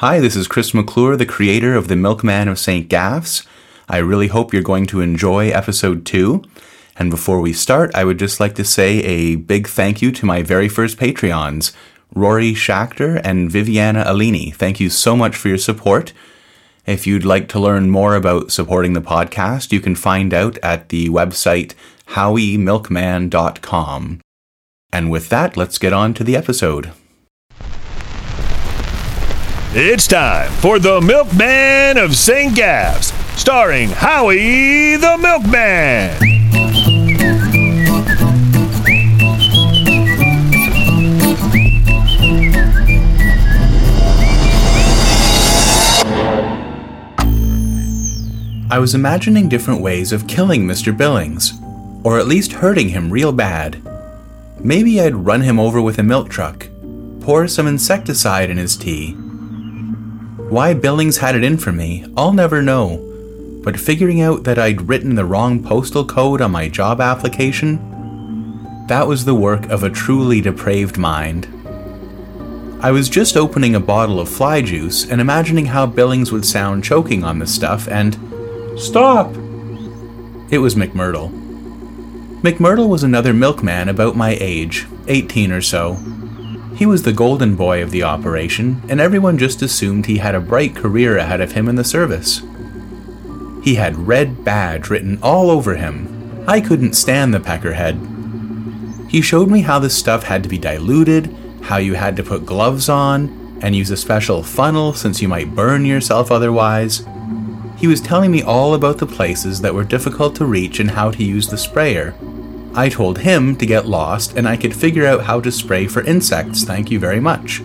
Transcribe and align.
Hi, 0.00 0.20
this 0.20 0.36
is 0.36 0.46
Chris 0.46 0.74
McClure, 0.74 1.16
the 1.16 1.26
creator 1.26 1.74
of 1.74 1.88
The 1.88 1.96
Milkman 1.96 2.46
of 2.46 2.60
St. 2.60 2.88
Gaff's. 2.88 3.42
I 3.88 3.96
really 3.96 4.28
hope 4.28 4.52
you're 4.52 4.62
going 4.62 4.86
to 4.86 5.00
enjoy 5.00 5.48
episode 5.48 6.06
two. 6.06 6.44
And 6.96 7.10
before 7.10 7.40
we 7.40 7.52
start, 7.52 7.92
I 7.96 8.04
would 8.04 8.20
just 8.20 8.38
like 8.38 8.54
to 8.54 8.64
say 8.64 9.00
a 9.00 9.34
big 9.34 9.66
thank 9.66 10.00
you 10.00 10.12
to 10.12 10.24
my 10.24 10.40
very 10.40 10.68
first 10.68 10.98
Patreons, 10.98 11.74
Rory 12.14 12.52
Schachter 12.52 13.20
and 13.24 13.50
Viviana 13.50 14.04
Alini. 14.04 14.54
Thank 14.54 14.78
you 14.78 14.88
so 14.88 15.16
much 15.16 15.34
for 15.34 15.48
your 15.48 15.58
support. 15.58 16.12
If 16.86 17.04
you'd 17.04 17.24
like 17.24 17.48
to 17.48 17.58
learn 17.58 17.90
more 17.90 18.14
about 18.14 18.52
supporting 18.52 18.92
the 18.92 19.00
podcast, 19.00 19.72
you 19.72 19.80
can 19.80 19.96
find 19.96 20.32
out 20.32 20.58
at 20.58 20.90
the 20.90 21.08
website 21.08 21.74
howiemilkman.com. 22.10 24.20
And 24.92 25.10
with 25.10 25.28
that, 25.30 25.56
let's 25.56 25.78
get 25.78 25.92
on 25.92 26.14
to 26.14 26.22
the 26.22 26.36
episode. 26.36 26.92
It's 29.74 30.06
time 30.06 30.50
for 30.50 30.78
The 30.78 30.98
Milkman 30.98 31.98
of 31.98 32.16
St. 32.16 32.56
Gaff's, 32.56 33.12
starring 33.38 33.90
Howie 33.90 34.96
the 34.96 35.18
Milkman. 35.18 36.16
I 48.70 48.78
was 48.78 48.94
imagining 48.94 49.50
different 49.50 49.82
ways 49.82 50.12
of 50.12 50.26
killing 50.26 50.66
Mr. 50.66 50.96
Billings, 50.96 51.52
or 52.04 52.18
at 52.18 52.26
least 52.26 52.52
hurting 52.52 52.88
him 52.88 53.10
real 53.10 53.32
bad. 53.32 53.82
Maybe 54.60 54.98
I'd 54.98 55.14
run 55.14 55.42
him 55.42 55.60
over 55.60 55.82
with 55.82 55.98
a 55.98 56.02
milk 56.02 56.30
truck, 56.30 56.66
pour 57.20 57.46
some 57.46 57.66
insecticide 57.66 58.48
in 58.48 58.56
his 58.56 58.74
tea. 58.74 59.14
Why 60.38 60.72
Billings 60.72 61.18
had 61.18 61.34
it 61.34 61.44
in 61.44 61.58
for 61.58 61.72
me, 61.72 62.06
I'll 62.16 62.32
never 62.32 62.62
know, 62.62 63.04
but 63.64 63.78
figuring 63.78 64.22
out 64.22 64.44
that 64.44 64.58
I'd 64.58 64.88
written 64.88 65.14
the 65.14 65.24
wrong 65.24 65.62
postal 65.62 66.06
code 66.06 66.40
on 66.40 66.52
my 66.52 66.68
job 66.68 67.00
application, 67.00 68.86
that 68.86 69.06
was 69.06 69.24
the 69.24 69.34
work 69.34 69.66
of 69.68 69.82
a 69.82 69.90
truly 69.90 70.40
depraved 70.40 70.96
mind. 70.96 71.46
I 72.80 72.92
was 72.92 73.08
just 73.08 73.36
opening 73.36 73.74
a 73.74 73.80
bottle 73.80 74.20
of 74.20 74.28
fly 74.28 74.62
juice 74.62 75.04
and 75.04 75.20
imagining 75.20 75.66
how 75.66 75.84
Billings 75.84 76.32
would 76.32 76.46
sound 76.46 76.84
choking 76.84 77.24
on 77.24 77.40
the 77.40 77.46
stuff 77.46 77.88
and 77.88 78.16
Stop! 78.80 79.34
It 80.50 80.58
was 80.58 80.76
McMurdo. 80.76 81.30
McMurdo 82.42 82.88
was 82.88 83.02
another 83.02 83.34
milkman 83.34 83.88
about 83.88 84.16
my 84.16 84.38
age, 84.40 84.86
18 85.08 85.50
or 85.50 85.60
so. 85.60 85.98
He 86.78 86.86
was 86.86 87.02
the 87.02 87.12
golden 87.12 87.56
boy 87.56 87.82
of 87.82 87.90
the 87.90 88.04
operation, 88.04 88.80
and 88.88 89.00
everyone 89.00 89.36
just 89.36 89.62
assumed 89.62 90.06
he 90.06 90.18
had 90.18 90.36
a 90.36 90.40
bright 90.40 90.76
career 90.76 91.18
ahead 91.18 91.40
of 91.40 91.50
him 91.50 91.68
in 91.68 91.74
the 91.74 91.82
service. 91.82 92.40
He 93.64 93.74
had 93.74 94.06
red 94.06 94.44
badge 94.44 94.88
written 94.88 95.18
all 95.20 95.50
over 95.50 95.74
him. 95.74 96.44
I 96.46 96.60
couldn't 96.60 96.92
stand 96.92 97.34
the 97.34 97.40
peckerhead. 97.40 97.98
He 99.10 99.20
showed 99.20 99.50
me 99.50 99.62
how 99.62 99.80
the 99.80 99.90
stuff 99.90 100.22
had 100.22 100.44
to 100.44 100.48
be 100.48 100.56
diluted, 100.56 101.34
how 101.62 101.78
you 101.78 101.94
had 101.94 102.14
to 102.14 102.22
put 102.22 102.46
gloves 102.46 102.88
on, 102.88 103.58
and 103.60 103.74
use 103.74 103.90
a 103.90 103.96
special 103.96 104.44
funnel 104.44 104.92
since 104.92 105.20
you 105.20 105.26
might 105.26 105.56
burn 105.56 105.84
yourself 105.84 106.30
otherwise. 106.30 107.04
He 107.76 107.88
was 107.88 108.00
telling 108.00 108.30
me 108.30 108.42
all 108.42 108.74
about 108.74 108.98
the 108.98 109.06
places 109.06 109.60
that 109.62 109.74
were 109.74 109.82
difficult 109.82 110.36
to 110.36 110.46
reach 110.46 110.78
and 110.78 110.92
how 110.92 111.10
to 111.10 111.24
use 111.24 111.48
the 111.48 111.58
sprayer. 111.58 112.14
I 112.78 112.88
told 112.88 113.18
him 113.18 113.56
to 113.56 113.66
get 113.66 113.88
lost 113.88 114.36
and 114.36 114.46
I 114.46 114.56
could 114.56 114.72
figure 114.72 115.04
out 115.04 115.24
how 115.24 115.40
to 115.40 115.50
spray 115.50 115.88
for 115.88 116.04
insects, 116.04 116.62
thank 116.62 116.92
you 116.92 117.00
very 117.00 117.18
much. 117.18 117.60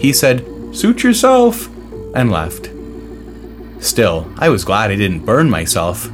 He 0.00 0.12
said, 0.12 0.44
Suit 0.74 1.04
yourself, 1.04 1.68
and 2.16 2.32
left. 2.32 2.68
Still, 3.78 4.28
I 4.38 4.48
was 4.48 4.64
glad 4.64 4.90
I 4.90 4.96
didn't 4.96 5.24
burn 5.24 5.48
myself. 5.48 6.10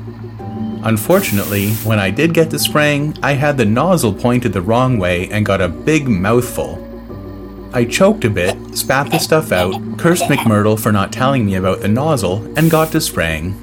Unfortunately, 0.85 1.71
when 1.77 1.99
I 1.99 2.11
did 2.11 2.35
get 2.35 2.51
to 2.51 2.59
spraying, 2.59 3.17
I 3.23 3.33
had 3.33 3.57
the 3.57 3.65
nozzle 3.65 4.13
pointed 4.13 4.53
the 4.53 4.61
wrong 4.61 4.99
way 4.99 5.31
and 5.31 5.47
got 5.47 5.63
a 5.63 5.69
big 5.69 6.07
mouthful. 6.07 6.83
I 7.73 7.87
choked 7.87 8.27
a 8.27 8.31
bit, 8.31 8.77
spat 8.77 9.11
the 9.11 9.19
stuff 9.19 9.51
out, 9.51 9.81
cursed 9.97 10.25
McMurdo 10.25 10.79
for 10.79 10.93
not 10.93 11.11
telling 11.11 11.47
me 11.47 11.55
about 11.55 11.81
the 11.81 11.89
nozzle, 11.89 12.45
and 12.59 12.71
got 12.71 12.93
to 12.93 13.01
spraying. 13.01 13.55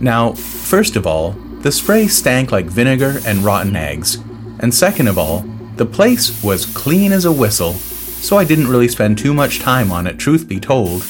Now, 0.00 0.34
first 0.34 0.96
of 0.96 1.06
all, 1.06 1.34
the 1.66 1.72
spray 1.72 2.06
stank 2.06 2.52
like 2.52 2.66
vinegar 2.66 3.18
and 3.26 3.40
rotten 3.40 3.74
eggs, 3.74 4.18
and 4.60 4.72
second 4.72 5.08
of 5.08 5.18
all, 5.18 5.40
the 5.74 5.84
place 5.84 6.40
was 6.44 6.64
clean 6.64 7.10
as 7.10 7.24
a 7.24 7.32
whistle, 7.32 7.72
so 7.72 8.36
I 8.36 8.44
didn't 8.44 8.68
really 8.68 8.86
spend 8.86 9.18
too 9.18 9.34
much 9.34 9.58
time 9.58 9.90
on 9.90 10.06
it, 10.06 10.16
truth 10.16 10.46
be 10.46 10.60
told. 10.60 11.04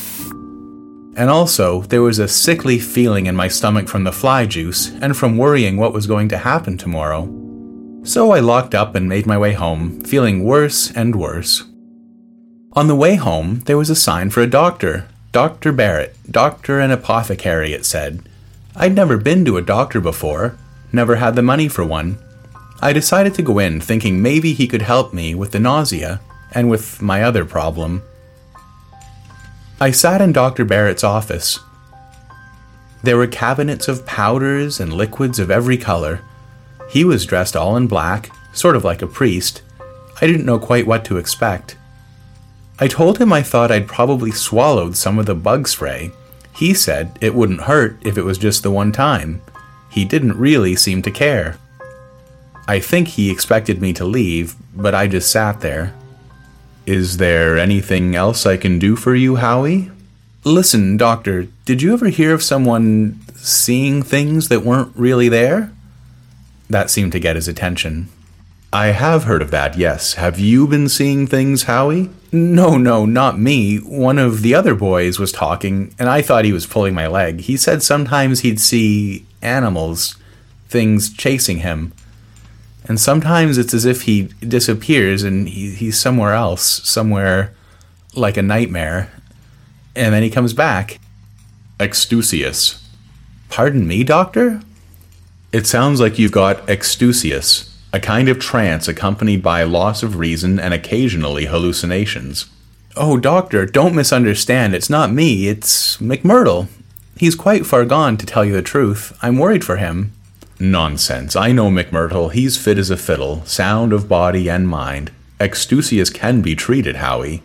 And 1.14 1.28
also, 1.28 1.82
there 1.82 2.00
was 2.00 2.18
a 2.18 2.26
sickly 2.26 2.78
feeling 2.78 3.26
in 3.26 3.36
my 3.36 3.48
stomach 3.48 3.86
from 3.86 4.04
the 4.04 4.12
fly 4.12 4.46
juice 4.46 4.92
and 5.02 5.14
from 5.14 5.36
worrying 5.36 5.76
what 5.76 5.92
was 5.92 6.06
going 6.06 6.30
to 6.30 6.38
happen 6.38 6.78
tomorrow. 6.78 7.24
So 8.04 8.30
I 8.30 8.40
locked 8.40 8.74
up 8.74 8.94
and 8.94 9.06
made 9.06 9.26
my 9.26 9.36
way 9.36 9.52
home, 9.52 10.00
feeling 10.04 10.42
worse 10.42 10.90
and 10.90 11.16
worse. 11.16 11.64
On 12.72 12.86
the 12.86 12.96
way 12.96 13.16
home, 13.16 13.60
there 13.66 13.76
was 13.76 13.90
a 13.90 13.94
sign 13.94 14.30
for 14.30 14.40
a 14.40 14.46
doctor. 14.46 15.06
Dr. 15.32 15.70
Barrett, 15.70 16.16
doctor 16.30 16.80
and 16.80 16.94
apothecary, 16.94 17.74
it 17.74 17.84
said. 17.84 18.26
I'd 18.78 18.94
never 18.94 19.16
been 19.16 19.44
to 19.46 19.56
a 19.56 19.62
doctor 19.62 20.00
before, 20.00 20.58
never 20.92 21.16
had 21.16 21.34
the 21.34 21.42
money 21.42 21.66
for 21.66 21.84
one. 21.84 22.18
I 22.80 22.92
decided 22.92 23.34
to 23.34 23.42
go 23.42 23.58
in 23.58 23.80
thinking 23.80 24.20
maybe 24.20 24.52
he 24.52 24.68
could 24.68 24.82
help 24.82 25.14
me 25.14 25.34
with 25.34 25.52
the 25.52 25.58
nausea 25.58 26.20
and 26.52 26.68
with 26.68 27.00
my 27.00 27.22
other 27.22 27.46
problem. 27.46 28.02
I 29.80 29.90
sat 29.90 30.20
in 30.20 30.32
Dr. 30.32 30.66
Barrett's 30.66 31.04
office. 31.04 31.58
There 33.02 33.16
were 33.16 33.26
cabinets 33.26 33.88
of 33.88 34.04
powders 34.04 34.78
and 34.78 34.92
liquids 34.92 35.38
of 35.38 35.50
every 35.50 35.78
color. 35.78 36.20
He 36.90 37.02
was 37.04 37.24
dressed 37.24 37.56
all 37.56 37.76
in 37.76 37.86
black, 37.86 38.30
sort 38.52 38.76
of 38.76 38.84
like 38.84 39.00
a 39.00 39.06
priest. 39.06 39.62
I 40.20 40.26
didn't 40.26 40.46
know 40.46 40.58
quite 40.58 40.86
what 40.86 41.04
to 41.06 41.16
expect. 41.16 41.76
I 42.78 42.88
told 42.88 43.18
him 43.18 43.32
I 43.32 43.42
thought 43.42 43.70
I'd 43.70 43.88
probably 43.88 44.32
swallowed 44.32 44.96
some 44.96 45.18
of 45.18 45.24
the 45.24 45.34
bug 45.34 45.66
spray. 45.66 46.10
He 46.56 46.72
said 46.72 47.18
it 47.20 47.34
wouldn't 47.34 47.62
hurt 47.62 47.98
if 48.00 48.16
it 48.16 48.24
was 48.24 48.38
just 48.38 48.62
the 48.62 48.70
one 48.70 48.90
time. 48.90 49.42
He 49.90 50.04
didn't 50.04 50.38
really 50.38 50.74
seem 50.74 51.02
to 51.02 51.10
care. 51.10 51.58
I 52.66 52.80
think 52.80 53.08
he 53.08 53.30
expected 53.30 53.80
me 53.80 53.92
to 53.92 54.04
leave, 54.04 54.56
but 54.74 54.94
I 54.94 55.06
just 55.06 55.30
sat 55.30 55.60
there. 55.60 55.94
Is 56.86 57.18
there 57.18 57.58
anything 57.58 58.14
else 58.14 58.46
I 58.46 58.56
can 58.56 58.78
do 58.78 58.96
for 58.96 59.14
you, 59.14 59.36
Howie? 59.36 59.90
Listen, 60.44 60.96
Doctor, 60.96 61.48
did 61.64 61.82
you 61.82 61.92
ever 61.92 62.06
hear 62.08 62.32
of 62.32 62.42
someone 62.42 63.20
seeing 63.34 64.02
things 64.02 64.48
that 64.48 64.62
weren't 64.62 64.96
really 64.96 65.28
there? 65.28 65.72
That 66.70 66.90
seemed 66.90 67.12
to 67.12 67.20
get 67.20 67.36
his 67.36 67.48
attention. 67.48 68.08
I 68.72 68.86
have 68.88 69.24
heard 69.24 69.42
of 69.42 69.50
that, 69.50 69.76
yes. 69.76 70.14
Have 70.14 70.38
you 70.38 70.66
been 70.66 70.88
seeing 70.88 71.26
things, 71.26 71.64
Howie? 71.64 72.10
No, 72.36 72.76
no, 72.76 73.06
not 73.06 73.38
me. 73.38 73.78
One 73.78 74.18
of 74.18 74.42
the 74.42 74.54
other 74.54 74.74
boys 74.74 75.18
was 75.18 75.32
talking, 75.32 75.94
and 75.98 76.08
I 76.08 76.20
thought 76.20 76.44
he 76.44 76.52
was 76.52 76.66
pulling 76.66 76.92
my 76.92 77.06
leg. 77.06 77.40
He 77.40 77.56
said 77.56 77.82
sometimes 77.82 78.40
he'd 78.40 78.60
see 78.60 79.24
animals, 79.40 80.16
things 80.68 81.10
chasing 81.10 81.58
him. 81.58 81.94
And 82.84 83.00
sometimes 83.00 83.56
it's 83.56 83.72
as 83.72 83.86
if 83.86 84.02
he 84.02 84.24
disappears 84.40 85.22
and 85.22 85.48
he, 85.48 85.70
he's 85.70 85.98
somewhere 85.98 86.34
else, 86.34 86.62
somewhere 86.86 87.54
like 88.14 88.36
a 88.36 88.42
nightmare. 88.42 89.10
And 89.94 90.12
then 90.12 90.22
he 90.22 90.30
comes 90.30 90.52
back. 90.52 91.00
Extusius. 91.80 92.86
Pardon 93.48 93.86
me, 93.86 94.04
doctor? 94.04 94.60
It 95.52 95.66
sounds 95.66 96.00
like 96.00 96.18
you've 96.18 96.32
got 96.32 96.68
extusius, 96.68 97.74
a 97.96 98.00
kind 98.00 98.28
of 98.28 98.38
trance 98.38 98.88
accompanied 98.88 99.42
by 99.42 99.62
loss 99.62 100.02
of 100.02 100.18
reason 100.18 100.60
and 100.60 100.74
occasionally 100.74 101.46
hallucinations. 101.46 102.44
Oh, 102.94 103.16
doctor, 103.16 103.64
don't 103.64 103.94
misunderstand. 103.94 104.74
It's 104.74 104.90
not 104.90 105.10
me, 105.10 105.48
it's 105.48 105.96
McMurdo. 105.96 106.68
He's 107.16 107.34
quite 107.34 107.64
far 107.64 107.86
gone, 107.86 108.18
to 108.18 108.26
tell 108.26 108.44
you 108.44 108.52
the 108.52 108.60
truth. 108.60 109.18
I'm 109.22 109.38
worried 109.38 109.64
for 109.64 109.78
him. 109.78 110.12
Nonsense. 110.60 111.34
I 111.34 111.52
know 111.52 111.70
McMurdo. 111.70 112.30
He's 112.30 112.58
fit 112.58 112.76
as 112.76 112.90
a 112.90 112.98
fiddle, 112.98 113.42
sound 113.46 113.94
of 113.94 114.10
body 114.10 114.50
and 114.50 114.68
mind. 114.68 115.10
Extusius 115.40 116.10
can 116.10 116.42
be 116.42 116.54
treated, 116.54 116.96
Howie. 116.96 117.42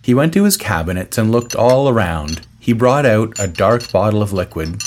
He 0.00 0.14
went 0.14 0.32
to 0.32 0.44
his 0.44 0.56
cabinet 0.56 1.18
and 1.18 1.30
looked 1.30 1.54
all 1.54 1.90
around. 1.90 2.46
He 2.58 2.72
brought 2.72 3.04
out 3.04 3.38
a 3.38 3.46
dark 3.46 3.92
bottle 3.92 4.22
of 4.22 4.32
liquid. 4.32 4.80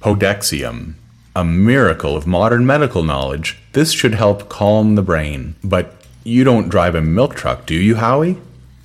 Podexium. 0.00 0.94
A 1.34 1.42
miracle 1.42 2.18
of 2.18 2.26
modern 2.26 2.66
medical 2.66 3.02
knowledge. 3.02 3.58
This 3.74 3.92
should 3.92 4.14
help 4.14 4.48
calm 4.48 4.94
the 4.94 5.02
brain. 5.02 5.56
But 5.62 5.94
you 6.24 6.42
don't 6.42 6.68
drive 6.68 6.94
a 6.94 7.02
milk 7.02 7.34
truck, 7.34 7.66
do 7.66 7.74
you, 7.74 7.96
Howie? 7.96 8.38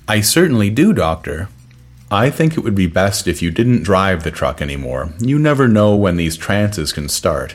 I 0.06 0.20
certainly 0.20 0.68
do, 0.68 0.92
Doctor. 0.92 1.48
I 2.10 2.28
think 2.28 2.56
it 2.56 2.60
would 2.64 2.74
be 2.74 2.88
best 2.88 3.28
if 3.28 3.40
you 3.40 3.52
didn't 3.52 3.84
drive 3.84 4.24
the 4.24 4.32
truck 4.32 4.60
anymore. 4.60 5.12
You 5.20 5.38
never 5.38 5.68
know 5.68 5.94
when 5.94 6.16
these 6.16 6.36
trances 6.36 6.92
can 6.92 7.08
start. 7.08 7.54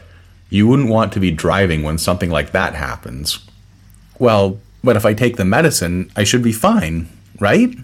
You 0.49 0.65
wouldn't 0.65 0.89
want 0.89 1.11
to 1.13 1.19
be 1.19 1.29
driving 1.29 1.83
when 1.83 1.97
something 1.97 2.29
like 2.29 2.51
that 2.51 2.73
happens. 2.73 3.45
Well, 4.17 4.57
but 4.81 4.95
if 4.95 5.05
I 5.05 5.13
take 5.13 5.35
the 5.35 5.43
medicine, 5.43 6.09
I 6.15 6.23
should 6.23 6.41
be 6.41 6.53
fine, 6.53 7.09
right? 7.41 7.75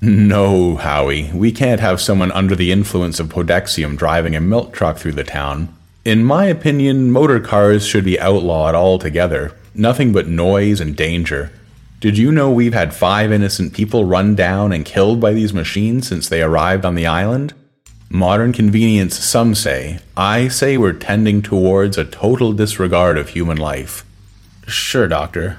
No, 0.00 0.76
Howie. 0.76 1.32
We 1.32 1.50
can't 1.50 1.80
have 1.80 2.00
someone 2.00 2.30
under 2.30 2.54
the 2.54 2.70
influence 2.70 3.18
of 3.18 3.28
podexium 3.28 3.96
driving 3.96 4.36
a 4.36 4.40
milk 4.40 4.72
truck 4.72 4.98
through 4.98 5.12
the 5.12 5.24
town. 5.24 5.74
In 6.04 6.24
my 6.24 6.46
opinion, 6.46 7.10
motor 7.10 7.40
cars 7.40 7.86
should 7.86 8.04
be 8.04 8.20
outlawed 8.20 8.74
altogether. 8.74 9.56
Nothing 9.74 10.12
but 10.12 10.28
noise 10.28 10.80
and 10.80 10.96
danger. 10.96 11.52
Did 12.00 12.16
you 12.16 12.30
know 12.30 12.50
we've 12.50 12.74
had 12.74 12.94
five 12.94 13.32
innocent 13.32 13.74
people 13.74 14.04
run 14.04 14.36
down 14.36 14.72
and 14.72 14.84
killed 14.84 15.20
by 15.20 15.32
these 15.32 15.52
machines 15.52 16.06
since 16.06 16.28
they 16.28 16.42
arrived 16.42 16.84
on 16.84 16.94
the 16.94 17.06
island? 17.06 17.54
Modern 18.08 18.52
convenience, 18.52 19.18
some 19.18 19.54
say. 19.54 19.98
I 20.16 20.48
say 20.48 20.78
we're 20.78 20.92
tending 20.92 21.42
towards 21.42 21.98
a 21.98 22.04
total 22.04 22.52
disregard 22.52 23.18
of 23.18 23.30
human 23.30 23.58
life. 23.58 24.04
Sure, 24.66 25.08
Doctor. 25.08 25.58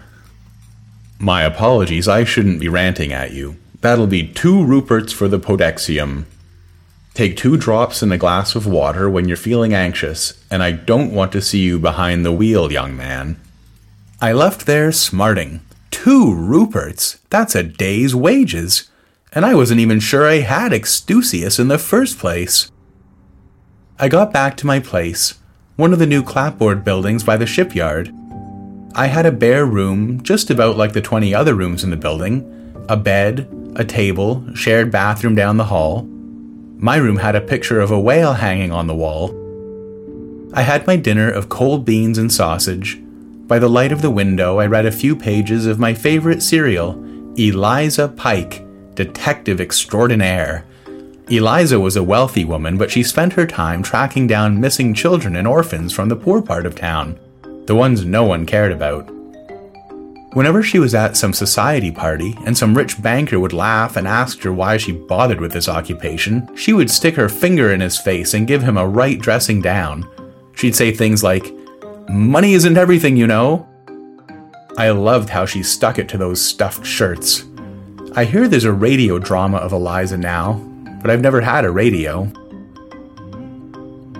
My 1.19 1.43
apologies, 1.43 2.07
I 2.07 2.23
shouldn't 2.23 2.61
be 2.61 2.69
ranting 2.69 3.11
at 3.11 3.33
you. 3.33 3.57
That'll 3.81 4.07
be 4.07 4.27
two 4.27 4.55
Ruperts 4.55 5.13
for 5.13 5.27
the 5.27 5.39
Podexium. 5.39 6.23
Take 7.19 7.35
two 7.35 7.57
drops 7.57 8.01
in 8.01 8.13
a 8.13 8.17
glass 8.17 8.55
of 8.55 8.65
water 8.65 9.09
when 9.09 9.27
you're 9.27 9.35
feeling 9.35 9.73
anxious, 9.73 10.41
and 10.49 10.63
I 10.63 10.71
don't 10.71 11.13
want 11.13 11.33
to 11.33 11.41
see 11.41 11.59
you 11.59 11.77
behind 11.77 12.23
the 12.23 12.31
wheel, 12.31 12.71
young 12.71 12.95
man. 12.95 13.35
I 14.21 14.31
left 14.31 14.65
there 14.65 14.93
smarting. 14.93 15.59
Two 15.91 16.27
Ruperts? 16.27 17.19
That's 17.29 17.55
a 17.55 17.63
day's 17.63 18.15
wages 18.15 18.89
and 19.33 19.45
I 19.45 19.53
wasn't 19.53 19.81
even 19.81 19.99
sure 19.99 20.25
I 20.25 20.35
had 20.37 20.71
Extusius 20.71 21.59
in 21.59 21.67
the 21.67 21.77
first 21.77 22.17
place. 22.17 22.71
I 23.99 24.07
got 24.07 24.31
back 24.31 24.55
to 24.55 24.65
my 24.65 24.79
place, 24.79 25.39
one 25.75 25.91
of 25.91 25.99
the 25.99 26.07
new 26.07 26.23
clapboard 26.23 26.85
buildings 26.85 27.25
by 27.25 27.35
the 27.35 27.45
shipyard. 27.45 28.13
I 28.95 29.07
had 29.07 29.25
a 29.25 29.31
bare 29.33 29.65
room, 29.65 30.23
just 30.23 30.49
about 30.49 30.77
like 30.77 30.93
the 30.93 31.01
20 31.01 31.35
other 31.35 31.53
rooms 31.53 31.83
in 31.83 31.89
the 31.89 31.97
building, 31.97 32.85
a 32.87 32.95
bed, 32.95 33.45
a 33.75 33.83
table, 33.83 34.55
shared 34.55 34.89
bathroom 34.89 35.35
down 35.35 35.57
the 35.57 35.65
hall. 35.65 36.07
My 36.81 36.95
room 36.95 37.17
had 37.17 37.35
a 37.35 37.41
picture 37.41 37.81
of 37.81 37.91
a 37.91 37.99
whale 37.99 38.31
hanging 38.31 38.71
on 38.71 38.87
the 38.87 38.95
wall. 38.95 39.35
I 40.53 40.61
had 40.61 40.87
my 40.87 40.95
dinner 40.95 41.29
of 41.29 41.49
cold 41.49 41.83
beans 41.83 42.17
and 42.17 42.31
sausage. 42.31 42.97
By 43.47 43.59
the 43.59 43.67
light 43.67 43.91
of 43.91 44.01
the 44.01 44.09
window, 44.09 44.59
I 44.59 44.65
read 44.65 44.85
a 44.85 44.91
few 44.91 45.13
pages 45.13 45.65
of 45.65 45.77
my 45.77 45.93
favorite 45.93 46.41
serial, 46.41 46.93
Eliza 47.37 48.07
Pike 48.07 48.65
detective 48.95 49.59
extraordinaire. 49.59 50.63
Eliza 51.27 51.81
was 51.81 51.97
a 51.97 52.03
wealthy 52.03 52.45
woman, 52.45 52.77
but 52.77 52.91
she 52.91 53.03
spent 53.03 53.33
her 53.33 53.45
time 53.45 53.83
tracking 53.83 54.25
down 54.25 54.61
missing 54.61 54.93
children 54.93 55.35
and 55.35 55.45
orphans 55.45 55.91
from 55.91 56.07
the 56.07 56.15
poor 56.15 56.41
part 56.41 56.65
of 56.65 56.75
town, 56.75 57.19
the 57.65 57.75
ones 57.75 58.05
no 58.05 58.23
one 58.23 58.45
cared 58.45 58.71
about. 58.71 59.18
Whenever 60.33 60.61
she 60.61 60.77
was 60.77 60.93
at 60.93 61.17
some 61.17 61.33
society 61.33 61.91
party 61.91 62.37
and 62.45 62.55
some 62.55 62.77
rich 62.77 63.01
banker 63.01 63.39
would 63.39 63.51
laugh 63.51 63.97
and 63.97 64.07
ask 64.07 64.41
her 64.43 64.53
why 64.53 64.77
she 64.77 64.91
bothered 64.91 65.41
with 65.41 65.51
this 65.51 65.67
occupation, 65.67 66.47
she 66.55 66.71
would 66.71 66.91
stick 66.91 67.15
her 67.15 67.27
finger 67.27 67.73
in 67.73 67.81
his 67.81 67.97
face 67.97 68.35
and 68.35 68.47
give 68.47 68.61
him 68.61 68.77
a 68.77 68.87
right 68.87 69.19
dressing 69.19 69.59
down. 69.59 70.07
She'd 70.53 70.75
say 70.75 70.91
things 70.91 71.23
like, 71.23 71.51
Money 72.09 72.53
isn't 72.53 72.77
everything, 72.77 73.17
you 73.17 73.25
know. 73.25 73.67
I 74.77 74.91
loved 74.91 75.29
how 75.29 75.45
she 75.45 75.63
stuck 75.63 75.97
it 75.97 76.07
to 76.09 76.17
those 76.17 76.39
stuffed 76.39 76.85
shirts. 76.85 77.45
I 78.15 78.25
hear 78.25 78.47
there's 78.47 78.65
a 78.65 78.71
radio 78.71 79.17
drama 79.17 79.57
of 79.57 79.73
Eliza 79.73 80.17
now, 80.17 80.53
but 81.01 81.09
I've 81.09 81.21
never 81.21 81.41
had 81.41 81.65
a 81.65 81.71
radio. 81.71 82.31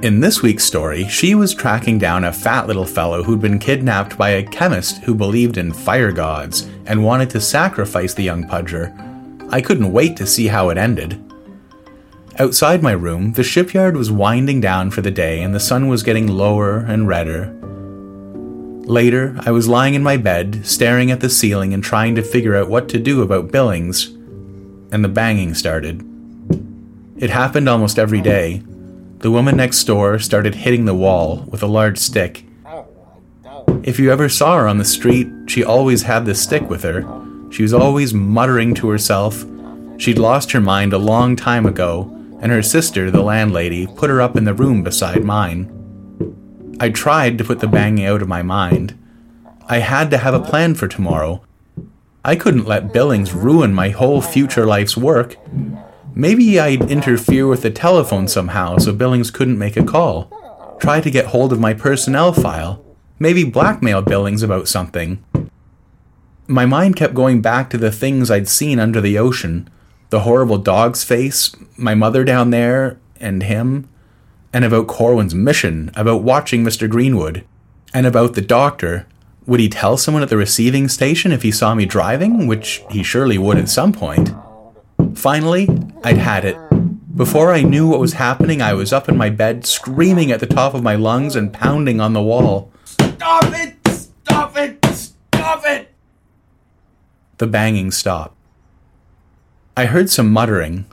In 0.01 0.21
this 0.21 0.41
week's 0.41 0.63
story, 0.63 1.09
she 1.09 1.35
was 1.35 1.53
tracking 1.53 1.99
down 1.99 2.23
a 2.23 2.31
fat 2.31 2.67
little 2.67 2.85
fellow 2.85 3.21
who'd 3.21 3.41
been 3.41 3.59
kidnapped 3.59 4.17
by 4.17 4.29
a 4.29 4.43
chemist 4.43 5.03
who 5.03 5.13
believed 5.13 5.57
in 5.57 5.73
fire 5.73 6.13
gods 6.13 6.69
and 6.85 7.03
wanted 7.03 7.29
to 7.31 7.41
sacrifice 7.41 8.13
the 8.13 8.23
young 8.23 8.45
pudger. 8.45 8.95
I 9.51 9.59
couldn't 9.59 9.91
wait 9.91 10.15
to 10.15 10.25
see 10.25 10.47
how 10.47 10.69
it 10.69 10.77
ended. 10.77 11.21
Outside 12.37 12.81
my 12.81 12.93
room, 12.93 13.33
the 13.33 13.43
shipyard 13.43 13.97
was 13.97 14.09
winding 14.09 14.61
down 14.61 14.89
for 14.89 15.01
the 15.01 15.11
day 15.11 15.41
and 15.41 15.53
the 15.53 15.59
sun 15.59 15.89
was 15.89 16.01
getting 16.01 16.27
lower 16.27 16.77
and 16.77 17.05
redder. 17.05 17.53
Later, 18.85 19.37
I 19.45 19.51
was 19.51 19.67
lying 19.67 19.95
in 19.95 20.01
my 20.01 20.15
bed, 20.15 20.65
staring 20.65 21.11
at 21.11 21.19
the 21.19 21.29
ceiling 21.29 21.73
and 21.73 21.83
trying 21.83 22.15
to 22.15 22.21
figure 22.21 22.55
out 22.55 22.69
what 22.69 22.87
to 22.89 22.99
do 22.99 23.21
about 23.21 23.51
Billings, 23.51 24.05
and 24.93 25.03
the 25.03 25.09
banging 25.09 25.55
started. 25.55 26.05
It 27.17 27.31
happened 27.31 27.67
almost 27.67 27.99
every 27.99 28.21
day. 28.21 28.63
The 29.19 29.31
woman 29.31 29.57
next 29.57 29.83
door 29.83 30.17
started 30.19 30.55
hitting 30.55 30.85
the 30.85 30.95
wall 30.95 31.45
with 31.49 31.61
a 31.61 31.67
large 31.67 31.97
stick. 31.97 32.45
If 33.83 33.99
you 33.99 34.11
ever 34.11 34.29
saw 34.29 34.57
her 34.57 34.67
on 34.67 34.77
the 34.77 34.85
street, 34.85 35.27
she 35.47 35.61
always 35.61 36.03
had 36.03 36.25
the 36.25 36.33
stick 36.33 36.69
with 36.69 36.83
her. 36.83 37.03
She 37.51 37.61
was 37.61 37.73
always 37.73 38.13
muttering 38.13 38.73
to 38.75 38.87
herself. 38.87 39.45
She'd 39.97 40.17
lost 40.17 40.53
her 40.53 40.61
mind 40.61 40.93
a 40.93 40.97
long 40.97 41.35
time 41.35 41.65
ago, 41.65 42.09
and 42.41 42.49
her 42.51 42.63
sister, 42.63 43.11
the 43.11 43.21
landlady, 43.21 43.87
put 43.87 44.09
her 44.09 44.21
up 44.21 44.37
in 44.37 44.45
the 44.45 44.53
room 44.53 44.83
beside 44.83 45.25
mine. 45.25 45.69
I 46.79 46.89
tried 46.89 47.37
to 47.39 47.43
put 47.43 47.59
the 47.59 47.67
banging 47.67 48.05
out 48.05 48.21
of 48.21 48.29
my 48.29 48.41
mind. 48.41 48.97
I 49.67 49.79
had 49.79 50.09
to 50.11 50.17
have 50.17 50.33
a 50.33 50.39
plan 50.39 50.75
for 50.75 50.87
tomorrow. 50.87 51.43
I 52.23 52.37
couldn't 52.37 52.67
let 52.67 52.93
Billings 52.93 53.33
ruin 53.33 53.73
my 53.73 53.89
whole 53.89 54.21
future 54.21 54.65
life's 54.65 54.95
work. 54.95 55.35
Maybe 56.19 56.59
I'd 56.59 56.91
interfere 56.91 57.47
with 57.47 57.61
the 57.61 57.69
telephone 57.69 58.27
somehow 58.27 58.77
so 58.77 58.91
Billings 58.91 59.31
couldn't 59.31 59.57
make 59.57 59.77
a 59.77 59.85
call. 59.85 60.77
Try 60.81 60.99
to 60.99 61.09
get 61.09 61.27
hold 61.27 61.53
of 61.53 61.61
my 61.61 61.73
personnel 61.73 62.33
file. 62.33 62.83
Maybe 63.19 63.45
blackmail 63.45 64.01
Billings 64.01 64.43
about 64.43 64.67
something. 64.67 65.23
My 66.45 66.65
mind 66.65 66.97
kept 66.97 67.13
going 67.13 67.41
back 67.41 67.69
to 67.69 67.77
the 67.77 67.89
things 67.89 68.29
I'd 68.29 68.49
seen 68.49 68.81
under 68.81 68.99
the 68.99 69.17
ocean 69.17 69.69
the 70.09 70.21
horrible 70.21 70.57
dog's 70.57 71.05
face, 71.05 71.55
my 71.77 71.95
mother 71.95 72.25
down 72.25 72.49
there, 72.49 72.99
and 73.21 73.43
him 73.43 73.87
and 74.51 74.65
about 74.65 74.87
Corwin's 74.87 75.33
mission, 75.33 75.89
about 75.95 76.21
watching 76.21 76.65
Mr. 76.65 76.89
Greenwood, 76.89 77.45
and 77.93 78.05
about 78.05 78.33
the 78.33 78.41
doctor. 78.41 79.07
Would 79.45 79.61
he 79.61 79.69
tell 79.69 79.95
someone 79.95 80.23
at 80.23 80.27
the 80.27 80.35
receiving 80.35 80.89
station 80.89 81.31
if 81.31 81.43
he 81.43 81.51
saw 81.51 81.75
me 81.75 81.85
driving, 81.85 82.45
which 82.45 82.83
he 82.89 83.03
surely 83.03 83.37
would 83.37 83.57
at 83.57 83.69
some 83.69 83.93
point? 83.93 84.31
Finally, 85.15 85.67
I'd 86.03 86.17
had 86.17 86.45
it. 86.45 86.57
Before 87.15 87.51
I 87.51 87.63
knew 87.63 87.87
what 87.87 87.99
was 87.99 88.13
happening, 88.13 88.61
I 88.61 88.73
was 88.73 88.93
up 88.93 89.09
in 89.09 89.17
my 89.17 89.29
bed, 89.29 89.65
screaming 89.65 90.31
at 90.31 90.39
the 90.39 90.45
top 90.45 90.73
of 90.73 90.83
my 90.83 90.95
lungs 90.95 91.35
and 91.35 91.51
pounding 91.51 91.99
on 91.99 92.13
the 92.13 92.21
wall. 92.21 92.71
Stop 92.85 93.45
it! 93.47 93.75
Stop 93.87 94.57
it! 94.57 94.85
Stop 94.85 95.63
it! 95.65 95.93
The 97.37 97.47
banging 97.47 97.91
stopped. 97.91 98.37
I 99.75 99.85
heard 99.85 100.09
some 100.09 100.31
muttering. 100.31 100.85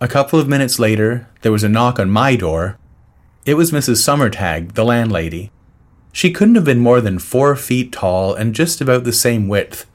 A 0.00 0.08
couple 0.08 0.38
of 0.38 0.48
minutes 0.48 0.78
later, 0.78 1.28
there 1.40 1.52
was 1.52 1.64
a 1.64 1.68
knock 1.68 1.98
on 1.98 2.10
my 2.10 2.36
door. 2.36 2.78
It 3.46 3.54
was 3.54 3.70
Mrs. 3.70 4.02
Summertag, 4.02 4.74
the 4.74 4.84
landlady. 4.84 5.50
She 6.12 6.30
couldn't 6.32 6.54
have 6.54 6.64
been 6.64 6.78
more 6.78 7.00
than 7.00 7.18
four 7.18 7.56
feet 7.56 7.92
tall 7.92 8.34
and 8.34 8.54
just 8.54 8.80
about 8.80 9.04
the 9.04 9.12
same 9.12 9.48
width. 9.48 9.86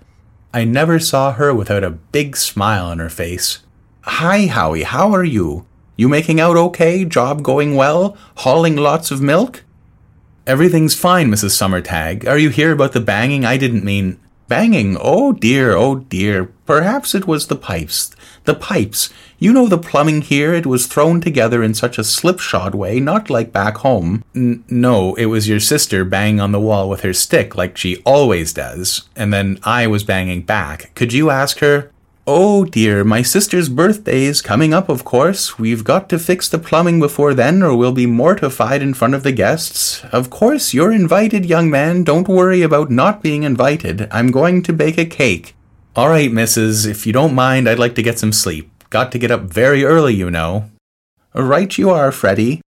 I 0.53 0.65
never 0.65 0.99
saw 0.99 1.31
her 1.33 1.53
without 1.53 1.83
a 1.83 1.91
big 1.91 2.35
smile 2.35 2.87
on 2.87 2.99
her 2.99 3.09
face. 3.09 3.59
Hi, 4.01 4.47
Howie, 4.47 4.83
how 4.83 5.13
are 5.13 5.23
you? 5.23 5.65
You 5.95 6.09
making 6.09 6.41
out 6.41 6.57
okay? 6.57 7.05
Job 7.05 7.41
going 7.41 7.75
well? 7.75 8.17
Hauling 8.37 8.75
lots 8.75 9.11
of 9.11 9.21
milk? 9.21 9.63
Everything's 10.45 10.95
fine, 10.95 11.29
Mrs. 11.29 11.51
Summertag. 11.51 12.27
Are 12.27 12.37
you 12.37 12.49
here 12.49 12.73
about 12.73 12.91
the 12.91 12.99
banging? 12.99 13.45
I 13.45 13.55
didn't 13.55 13.85
mean. 13.85 14.19
Banging? 14.51 14.97
Oh 14.99 15.31
dear, 15.31 15.77
oh 15.77 15.95
dear. 15.95 16.51
Perhaps 16.65 17.15
it 17.15 17.25
was 17.25 17.47
the 17.47 17.55
pipes. 17.55 18.13
The 18.43 18.53
pipes. 18.53 19.09
You 19.39 19.53
know 19.53 19.69
the 19.69 19.77
plumbing 19.77 20.23
here, 20.23 20.53
it 20.53 20.65
was 20.65 20.87
thrown 20.87 21.21
together 21.21 21.63
in 21.63 21.73
such 21.73 21.97
a 21.97 22.03
slipshod 22.03 22.75
way, 22.75 22.99
not 22.99 23.29
like 23.29 23.53
back 23.53 23.77
home. 23.77 24.25
N- 24.35 24.65
no, 24.67 25.15
it 25.15 25.27
was 25.27 25.47
your 25.47 25.61
sister 25.61 26.03
banging 26.03 26.41
on 26.41 26.51
the 26.51 26.59
wall 26.59 26.89
with 26.89 26.99
her 26.99 27.13
stick 27.13 27.55
like 27.55 27.77
she 27.77 28.01
always 28.03 28.51
does, 28.51 29.07
and 29.15 29.33
then 29.33 29.57
I 29.63 29.87
was 29.87 30.03
banging 30.03 30.41
back. 30.41 30.93
Could 30.95 31.13
you 31.13 31.29
ask 31.29 31.59
her? 31.59 31.89
Oh 32.27 32.65
dear, 32.65 33.03
my 33.03 33.23
sister's 33.23 33.67
birthday 33.67 34.23
is 34.23 34.43
coming 34.43 34.75
up, 34.75 34.89
of 34.89 35.03
course. 35.03 35.57
We've 35.57 35.83
got 35.83 36.07
to 36.09 36.19
fix 36.19 36.47
the 36.47 36.59
plumbing 36.59 36.99
before 36.99 37.33
then, 37.33 37.63
or 37.63 37.75
we'll 37.75 37.93
be 37.93 38.05
mortified 38.05 38.83
in 38.83 38.93
front 38.93 39.15
of 39.15 39.23
the 39.23 39.31
guests. 39.31 40.03
Of 40.11 40.29
course, 40.29 40.71
you're 40.71 40.91
invited, 40.91 41.47
young 41.47 41.71
man. 41.71 42.03
Don't 42.03 42.27
worry 42.27 42.61
about 42.61 42.91
not 42.91 43.23
being 43.23 43.41
invited. 43.41 44.07
I'm 44.11 44.29
going 44.29 44.61
to 44.63 44.73
bake 44.73 44.99
a 44.99 45.05
cake. 45.05 45.55
All 45.95 46.09
right, 46.09 46.31
missus, 46.31 46.85
if 46.85 47.07
you 47.07 47.11
don't 47.11 47.33
mind, 47.33 47.67
I'd 47.67 47.79
like 47.79 47.95
to 47.95 48.03
get 48.03 48.19
some 48.19 48.31
sleep. 48.31 48.69
Got 48.91 49.11
to 49.13 49.19
get 49.19 49.31
up 49.31 49.41
very 49.41 49.83
early, 49.83 50.13
you 50.13 50.29
know. 50.29 50.69
Right 51.33 51.75
you 51.75 51.89
are, 51.89 52.11
Freddie. 52.11 52.61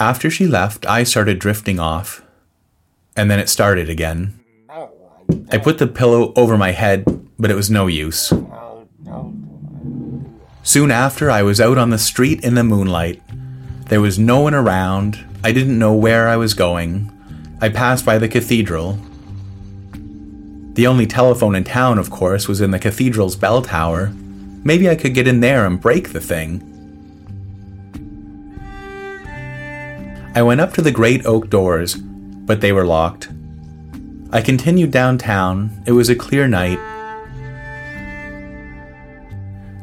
After 0.00 0.30
she 0.30 0.48
left, 0.48 0.84
I 0.84 1.04
started 1.04 1.38
drifting 1.38 1.78
off. 1.78 2.24
And 3.16 3.30
then 3.30 3.38
it 3.38 3.48
started 3.48 3.88
again. 3.88 4.40
I 5.52 5.58
put 5.58 5.78
the 5.78 5.86
pillow 5.86 6.32
over 6.34 6.58
my 6.58 6.72
head, 6.72 7.27
but 7.38 7.50
it 7.50 7.54
was 7.54 7.70
no 7.70 7.86
use. 7.86 8.32
Soon 10.62 10.90
after, 10.90 11.30
I 11.30 11.42
was 11.42 11.60
out 11.60 11.78
on 11.78 11.90
the 11.90 11.98
street 11.98 12.44
in 12.44 12.54
the 12.54 12.64
moonlight. 12.64 13.22
There 13.86 14.00
was 14.00 14.18
no 14.18 14.40
one 14.40 14.54
around. 14.54 15.24
I 15.42 15.52
didn't 15.52 15.78
know 15.78 15.94
where 15.94 16.28
I 16.28 16.36
was 16.36 16.52
going. 16.52 17.10
I 17.60 17.68
passed 17.70 18.04
by 18.04 18.18
the 18.18 18.28
cathedral. 18.28 18.98
The 20.74 20.86
only 20.86 21.06
telephone 21.06 21.54
in 21.54 21.64
town, 21.64 21.98
of 21.98 22.10
course, 22.10 22.48
was 22.48 22.60
in 22.60 22.70
the 22.70 22.78
cathedral's 22.78 23.34
bell 23.34 23.62
tower. 23.62 24.12
Maybe 24.62 24.88
I 24.88 24.94
could 24.94 25.14
get 25.14 25.26
in 25.26 25.40
there 25.40 25.64
and 25.64 25.80
break 25.80 26.12
the 26.12 26.20
thing. 26.20 26.64
I 30.34 30.42
went 30.42 30.60
up 30.60 30.72
to 30.74 30.82
the 30.82 30.92
great 30.92 31.24
oak 31.24 31.48
doors, 31.48 31.96
but 31.96 32.60
they 32.60 32.72
were 32.72 32.86
locked. 32.86 33.28
I 34.30 34.42
continued 34.42 34.90
downtown. 34.90 35.82
It 35.86 35.92
was 35.92 36.10
a 36.10 36.14
clear 36.14 36.46
night. 36.46 36.78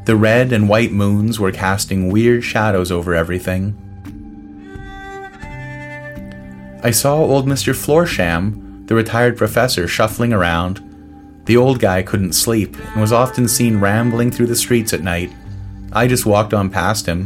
The 0.06 0.16
red 0.16 0.52
and 0.52 0.70
white 0.70 0.92
moons 0.92 1.40
were 1.40 1.52
casting 1.52 2.12
weird 2.12 2.44
shadows 2.44 2.92
over 2.92 3.16
everything. 3.16 3.76
I 6.84 6.92
saw 6.92 7.18
old 7.18 7.48
Mr. 7.48 7.74
Florsham, 7.74 8.86
the 8.88 8.94
retired 8.94 9.36
professor, 9.36 9.88
shuffling 9.88 10.32
around. 10.32 10.80
The 11.46 11.58
old 11.58 11.80
guy 11.80 12.04
couldn't 12.04 12.34
sleep 12.34 12.78
and 12.78 13.02
was 13.02 13.12
often 13.12 13.48
seen 13.48 13.80
rambling 13.80 14.30
through 14.30 14.46
the 14.46 14.56
streets 14.56 14.94
at 14.94 15.02
night. 15.02 15.32
I 15.92 16.08
just 16.08 16.28
walked 16.28 16.54
on 16.54 16.70
past 16.70 17.08
him. 17.08 17.26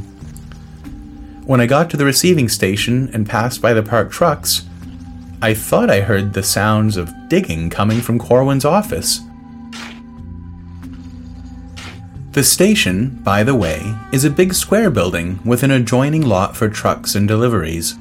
When 1.45 1.59
I 1.59 1.65
got 1.65 1.89
to 1.89 1.97
the 1.97 2.05
receiving 2.05 2.47
station 2.47 3.09
and 3.13 3.27
passed 3.27 3.61
by 3.61 3.73
the 3.73 3.83
parked 3.83 4.13
trucks, 4.13 4.63
I 5.41 5.53
thought 5.53 5.89
I 5.89 5.99
heard 5.99 6.31
the 6.31 6.43
sounds 6.43 6.95
of 6.95 7.11
digging 7.27 7.69
coming 7.69 7.99
from 7.99 8.19
Corwin's 8.19 8.63
office. 8.63 9.19
The 12.31 12.43
station, 12.43 13.19
by 13.23 13.43
the 13.43 13.55
way, 13.55 13.95
is 14.11 14.23
a 14.23 14.29
big 14.29 14.53
square 14.53 14.91
building 14.91 15.39
with 15.43 15.63
an 15.63 15.71
adjoining 15.71 16.21
lot 16.21 16.55
for 16.55 16.69
trucks 16.69 17.15
and 17.15 17.27
deliveries. 17.27 17.95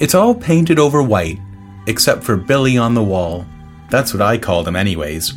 It's 0.00 0.14
all 0.14 0.34
painted 0.34 0.78
over 0.78 1.02
white, 1.02 1.38
except 1.86 2.24
for 2.24 2.38
Billy 2.38 2.78
on 2.78 2.94
the 2.94 3.04
wall. 3.04 3.44
That's 3.90 4.14
what 4.14 4.22
I 4.22 4.38
called 4.38 4.66
him, 4.66 4.74
anyways. 4.74 5.32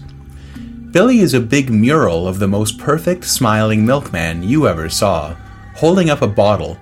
Billy 0.92 1.20
is 1.20 1.34
a 1.34 1.42
big 1.42 1.70
mural 1.70 2.26
of 2.26 2.40
the 2.40 2.48
most 2.48 2.78
perfect 2.78 3.26
smiling 3.26 3.86
milkman 3.86 4.44
you 4.44 4.66
ever 4.66 4.88
saw, 4.90 5.36
holding 5.76 6.10
up 6.10 6.22
a 6.22 6.28
bottle. 6.28 6.78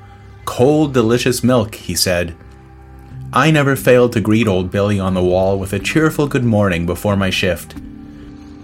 Cold, 0.45 0.93
delicious 0.93 1.43
milk, 1.43 1.73
he 1.73 1.95
said. 1.95 2.35
I 3.33 3.49
never 3.49 3.75
failed 3.75 4.13
to 4.13 4.21
greet 4.21 4.47
old 4.47 4.69
Billy 4.69 4.99
on 4.99 5.15
the 5.15 5.23
wall 5.23 5.57
with 5.57 5.73
a 5.73 5.79
cheerful 5.79 6.27
good 6.27 6.45
morning 6.45 6.85
before 6.85 7.17
my 7.17 7.31
shift. 7.31 7.75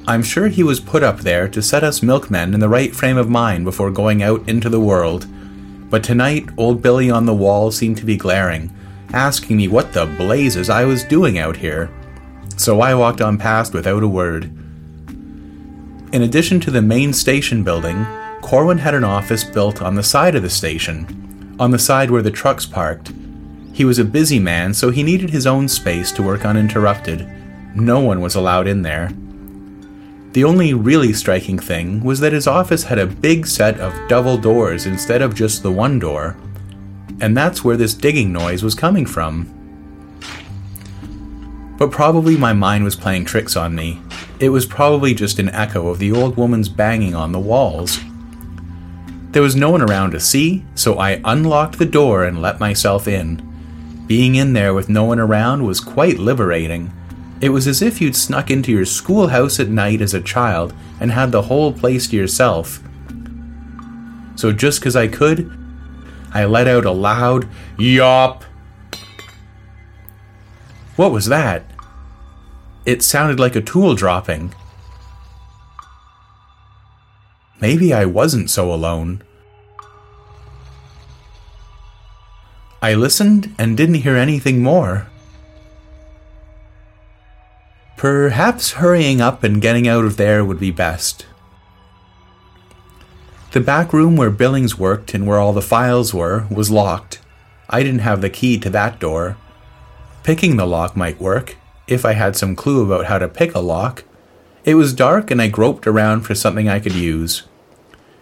I'm 0.06 0.22
sure 0.22 0.50
he 0.50 0.64
was 0.64 0.82
put 0.82 1.02
up 1.02 1.20
there 1.20 1.48
to 1.48 1.62
set 1.62 1.82
us 1.82 2.04
milkmen 2.04 2.54
in 2.54 2.60
the 2.60 2.68
right 2.68 2.94
frame 2.94 3.16
of 3.16 3.30
mind 3.30 3.64
before 3.64 3.90
going 3.90 4.22
out 4.22 4.48
into 4.50 4.70
the 4.70 4.80
world. 4.80 5.26
But 5.90 6.04
tonight, 6.04 6.50
old 6.58 6.82
Billy 6.82 7.10
on 7.10 7.26
the 7.26 7.34
wall 7.34 7.72
seemed 7.72 7.98
to 7.98 8.06
be 8.06 8.18
glaring, 8.18 8.76
asking 9.14 9.56
me 9.56 9.70
what 9.70 9.94
the 9.94 10.06
blazes 10.06 10.70
I 10.70 10.84
was 10.84 11.06
doing 11.06 11.38
out 11.38 11.56
here. 11.56 11.90
So 12.58 12.82
I 12.82 12.94
walked 12.96 13.22
on 13.22 13.38
past 13.38 13.74
without 13.74 14.04
a 14.04 14.08
word. 14.08 14.46
In 16.12 16.22
addition 16.22 16.60
to 16.62 16.72
the 16.72 16.82
main 16.82 17.14
station 17.14 17.64
building, 17.64 18.06
Corwin 18.42 18.80
had 18.80 18.96
an 18.96 19.06
office 19.06 19.46
built 19.46 19.82
on 19.82 19.96
the 19.96 20.04
side 20.04 20.36
of 20.36 20.44
the 20.44 20.50
station, 20.50 21.56
on 21.60 21.72
the 21.72 21.80
side 21.80 22.12
where 22.12 22.22
the 22.22 22.30
trucks 22.30 22.66
parked. 22.66 23.14
He 23.72 23.86
was 23.86 24.00
a 24.00 24.06
busy 24.06 24.38
man, 24.38 24.74
so 24.74 24.90
he 24.90 25.02
needed 25.02 25.30
his 25.30 25.48
own 25.48 25.70
space 25.70 26.12
to 26.12 26.24
work 26.24 26.44
uninterrupted. 26.44 27.26
No 27.74 28.02
one 28.02 28.20
was 28.20 28.36
allowed 28.36 28.68
in 28.68 28.82
there. 28.82 29.10
The 30.34 30.44
only 30.44 30.74
really 30.74 31.14
striking 31.14 31.60
thing 31.60 32.04
was 32.04 32.20
that 32.22 32.34
his 32.34 32.48
office 32.48 32.84
had 32.84 32.98
a 32.98 33.06
big 33.06 33.46
set 33.46 33.80
of 33.80 33.94
double 34.10 34.36
doors 34.36 34.88
instead 34.88 35.22
of 35.22 35.36
just 35.36 35.62
the 35.62 35.72
one 35.72 36.00
door, 36.00 36.36
and 37.22 37.38
that's 37.38 37.64
where 37.64 37.78
this 37.78 37.94
digging 37.94 38.34
noise 38.34 38.64
was 38.64 38.74
coming 38.74 39.06
from. 39.06 39.48
But 41.78 41.92
probably 41.92 42.36
my 42.36 42.52
mind 42.52 42.84
was 42.84 42.96
playing 42.96 43.26
tricks 43.26 43.56
on 43.56 43.76
me. 43.76 44.02
It 44.40 44.50
was 44.50 44.66
probably 44.66 45.14
just 45.14 45.38
an 45.38 45.50
echo 45.50 45.88
of 45.90 46.00
the 46.00 46.12
old 46.12 46.36
woman's 46.36 46.68
banging 46.68 47.14
on 47.14 47.32
the 47.32 47.40
walls. 47.40 48.00
There 49.32 49.44
was 49.44 49.56
no 49.56 49.70
one 49.70 49.84
around 49.84 50.12
to 50.12 50.20
see, 50.20 50.66
so 50.74 50.98
I 50.98 51.22
unlocked 51.24 51.78
the 51.78 51.86
door 51.86 52.24
and 52.24 52.42
let 52.42 52.60
myself 52.60 53.08
in. 53.08 53.42
Being 54.08 54.34
in 54.34 54.54
there 54.54 54.74
with 54.74 54.90
no 54.90 55.04
one 55.04 55.20
around 55.20 55.64
was 55.66 55.80
quite 55.80 56.18
liberating. 56.18 56.92
It 57.44 57.52
was 57.52 57.68
as 57.68 57.82
if 57.82 58.00
you'd 58.00 58.16
snuck 58.16 58.50
into 58.50 58.72
your 58.72 58.86
schoolhouse 58.86 59.60
at 59.60 59.68
night 59.68 60.00
as 60.00 60.14
a 60.14 60.22
child 60.22 60.74
and 61.02 61.12
had 61.12 61.34
the 61.34 61.42
whole 61.42 61.74
place 61.74 62.08
to 62.08 62.16
yourself. 62.16 62.80
So 64.38 64.54
just 64.54 64.82
'cause 64.82 64.96
I 64.96 65.10
could, 65.10 65.52
I 66.34 66.46
let 66.46 66.70
out 66.70 66.86
a 66.86 66.92
loud 66.92 67.50
yawp. 67.78 68.46
What 70.96 71.12
was 71.12 71.26
that? 71.26 71.66
It 72.86 73.04
sounded 73.04 73.42
like 73.42 73.58
a 73.58 73.62
tool 73.62 73.94
dropping. 73.94 74.54
Maybe 77.60 77.94
I 77.94 78.06
wasn't 78.06 78.50
so 78.52 78.74
alone. 78.74 79.22
I 82.82 82.94
listened 82.94 83.54
and 83.58 83.76
didn't 83.76 84.04
hear 84.06 84.16
anything 84.16 84.64
more. 84.64 85.08
Perhaps 88.04 88.72
hurrying 88.74 89.22
up 89.22 89.46
and 89.46 89.62
getting 89.62 89.88
out 89.88 90.04
of 90.04 90.18
there 90.18 90.44
would 90.44 90.60
be 90.60 90.72
best. 90.72 91.26
The 93.54 93.62
back 93.62 93.94
room 93.94 94.18
where 94.18 94.30
Billings 94.30 94.78
worked 94.78 95.14
and 95.14 95.26
where 95.26 95.40
all 95.40 95.54
the 95.54 95.62
files 95.62 96.14
were 96.14 96.46
was 96.52 96.70
locked. 96.70 97.22
I 97.70 97.82
didn't 97.82 98.02
have 98.02 98.20
the 98.20 98.30
key 98.30 98.58
to 98.58 98.70
that 98.72 99.00
door. 99.00 99.38
Picking 100.22 100.58
the 100.58 100.68
lock 100.68 100.98
might 100.98 101.22
work, 101.22 101.56
if 101.88 102.04
I 102.04 102.12
had 102.12 102.36
some 102.36 102.58
clue 102.58 102.84
about 102.84 103.06
how 103.06 103.20
to 103.20 103.30
pick 103.30 103.56
a 103.56 103.60
lock. 103.60 104.04
It 104.66 104.76
was 104.76 104.94
dark 104.94 105.32
and 105.32 105.42
I 105.42 105.48
groped 105.48 105.88
around 105.88 106.24
for 106.24 106.36
something 106.36 106.68
I 106.68 106.82
could 106.82 106.96
use. 106.96 107.44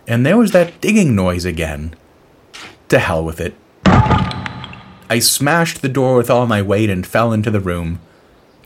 And 0.07 0.23
there 0.23 0.37
was 0.37 0.51
that 0.51 0.79
digging 0.79 1.15
noise 1.15 1.43
again. 1.43 1.95
To 2.89 2.99
hell 2.99 3.25
with 3.25 3.41
it. 3.41 3.55
I 3.83 5.17
smashed 5.17 5.81
the 5.81 5.89
door 5.89 6.17
with 6.17 6.29
all 6.29 6.45
my 6.45 6.61
weight 6.61 6.91
and 6.91 7.03
fell 7.03 7.33
into 7.33 7.49
the 7.49 7.59
room. 7.59 7.99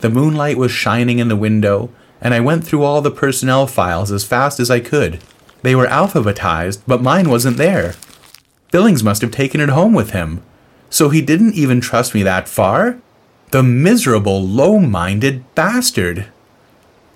The 0.00 0.10
moonlight 0.10 0.58
was 0.58 0.70
shining 0.70 1.18
in 1.18 1.28
the 1.28 1.36
window, 1.36 1.90
and 2.20 2.34
I 2.34 2.40
went 2.40 2.64
through 2.66 2.82
all 2.82 3.00
the 3.00 3.10
personnel 3.10 3.66
files 3.66 4.12
as 4.12 4.24
fast 4.24 4.60
as 4.60 4.70
I 4.70 4.80
could. 4.80 5.20
They 5.62 5.74
were 5.74 5.86
alphabetized, 5.86 6.82
but 6.86 7.02
mine 7.02 7.28
wasn't 7.28 7.56
there. 7.56 7.94
Billings 8.70 9.02
must 9.02 9.22
have 9.22 9.30
taken 9.30 9.60
it 9.60 9.70
home 9.70 9.94
with 9.94 10.10
him. 10.10 10.42
So 10.90 11.08
he 11.08 11.22
didn't 11.22 11.54
even 11.54 11.80
trust 11.80 12.14
me 12.14 12.22
that 12.22 12.48
far? 12.48 12.98
The 13.50 13.62
miserable, 13.62 14.46
low 14.46 14.78
minded 14.78 15.44
bastard. 15.54 16.26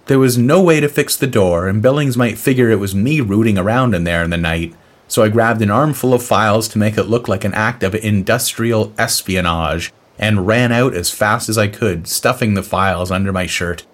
There 0.07 0.19
was 0.19 0.39
no 0.39 0.63
way 0.63 0.81
to 0.81 0.89
fix 0.89 1.17
the 1.17 1.27
door, 1.27 1.69
and 1.69 1.83
Billings 1.83 2.17
might 2.17 2.39
figure 2.39 2.71
it 2.71 2.81
was 2.81 2.95
me 2.95 3.21
rooting 3.21 3.59
around 3.59 3.95
in 3.95 4.05
there 4.05 4.25
in 4.25 4.31
the 4.31 4.37
night, 4.37 4.75
so 5.07 5.23
I 5.23 5.29
grabbed 5.29 5.63
an 5.63 5.71
armful 5.71 6.15
of 6.15 6.23
files 6.23 6.67
to 6.69 6.79
make 6.79 6.97
it 6.97 7.05
look 7.05 7.29
like 7.29 7.45
an 7.45 7.55
act 7.55 7.83
of 7.83 7.95
industrial 7.95 8.93
espionage 8.99 9.93
and 10.21 10.47
ran 10.47 10.71
out 10.71 10.95
as 10.95 11.11
fast 11.11 11.49
as 11.49 11.59
I 11.59 11.67
could, 11.67 12.07
stuffing 12.07 12.55
the 12.55 12.63
files 12.63 13.11
under 13.11 13.33
my 13.33 13.47
shirt. 13.47 13.85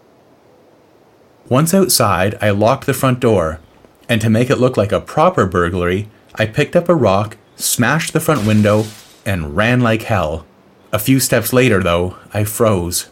Once 1.49 1.73
outside, 1.73 2.37
I 2.43 2.51
locked 2.51 2.85
the 2.85 2.93
front 2.93 3.21
door, 3.21 3.61
and 4.09 4.21
to 4.21 4.29
make 4.29 4.51
it 4.51 4.59
look 4.59 4.77
like 4.77 4.91
a 4.91 5.01
proper 5.01 5.47
burglary, 5.47 6.09
I 6.35 6.47
picked 6.47 6.75
up 6.75 6.89
a 6.89 6.95
rock, 6.97 7.37
smashed 7.55 8.13
the 8.13 8.21
front 8.21 8.45
window, 8.45 8.85
and 9.25 9.57
ran 9.57 9.81
like 9.81 10.03
hell. 10.03 10.45
A 10.93 10.99
few 10.99 11.21
steps 11.21 11.53
later, 11.53 11.81
though, 11.81 12.17
I 12.35 12.43
froze. 12.43 13.09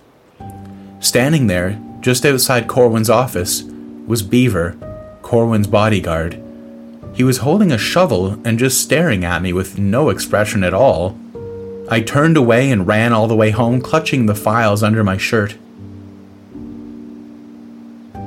Standing 0.98 1.46
there, 1.46 1.80
just 2.00 2.26
outside 2.26 2.66
Corwin's 2.66 3.10
office, 3.10 3.62
was 4.06 4.22
Beaver, 4.22 4.76
Corwin's 5.22 5.68
bodyguard. 5.68 6.42
He 7.14 7.22
was 7.22 7.38
holding 7.38 7.70
a 7.70 7.78
shovel 7.78 8.40
and 8.44 8.58
just 8.58 8.82
staring 8.82 9.24
at 9.24 9.40
me 9.40 9.52
with 9.52 9.78
no 9.78 10.10
expression 10.10 10.64
at 10.64 10.74
all. 10.74 11.16
I 11.90 12.00
turned 12.00 12.36
away 12.36 12.70
and 12.70 12.86
ran 12.86 13.12
all 13.12 13.28
the 13.28 13.36
way 13.36 13.50
home, 13.50 13.80
clutching 13.80 14.26
the 14.26 14.34
files 14.34 14.82
under 14.82 15.04
my 15.04 15.18
shirt. 15.18 15.56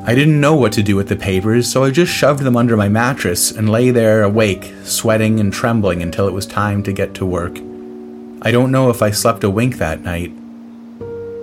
I 0.06 0.16
didn't 0.16 0.40
know 0.40 0.56
what 0.56 0.72
to 0.74 0.84
do 0.84 0.96
with 0.96 1.10
the 1.10 1.16
papers, 1.16 1.70
so 1.70 1.84
I 1.84 1.92
just 1.92 2.14
shoved 2.14 2.44
them 2.44 2.56
under 2.56 2.78
my 2.78 2.88
mattress 2.88 3.52
and 3.52 3.70
lay 3.70 3.90
there 3.90 4.24
awake, 4.24 4.72
sweating 4.84 5.40
and 5.40 5.52
trembling 5.52 6.02
until 6.02 6.28
it 6.28 6.34
was 6.34 6.46
time 6.46 6.82
to 6.84 6.94
get 6.94 7.14
to 7.16 7.26
work. 7.26 7.58
I 8.42 8.52
don't 8.52 8.72
know 8.72 8.90
if 8.90 9.02
I 9.02 9.12
slept 9.12 9.44
a 9.44 9.50
wink 9.50 9.78
that 9.78 10.04
night. 10.04 10.32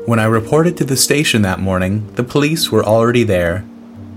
When 0.06 0.18
I 0.18 0.24
reported 0.24 0.76
to 0.78 0.84
the 0.84 0.96
station 0.96 1.42
that 1.42 1.60
morning, 1.60 2.10
the 2.14 2.24
police 2.24 2.70
were 2.70 2.84
already 2.84 3.24
there. 3.24 3.64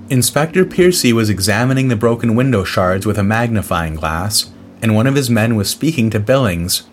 Inspector 0.10 0.64
Piercy 0.66 1.12
was 1.12 1.30
examining 1.30 1.88
the 1.88 1.96
broken 1.96 2.36
window 2.36 2.64
shards 2.64 3.06
with 3.06 3.18
a 3.18 3.24
magnifying 3.24 3.96
glass, 3.96 4.52
and 4.82 4.96
one 4.96 5.08
of 5.08 5.16
his 5.16 5.30
men 5.30 5.56
was 5.56 5.70
speaking 5.70 6.10
to 6.12 6.20
Billings, 6.20 6.84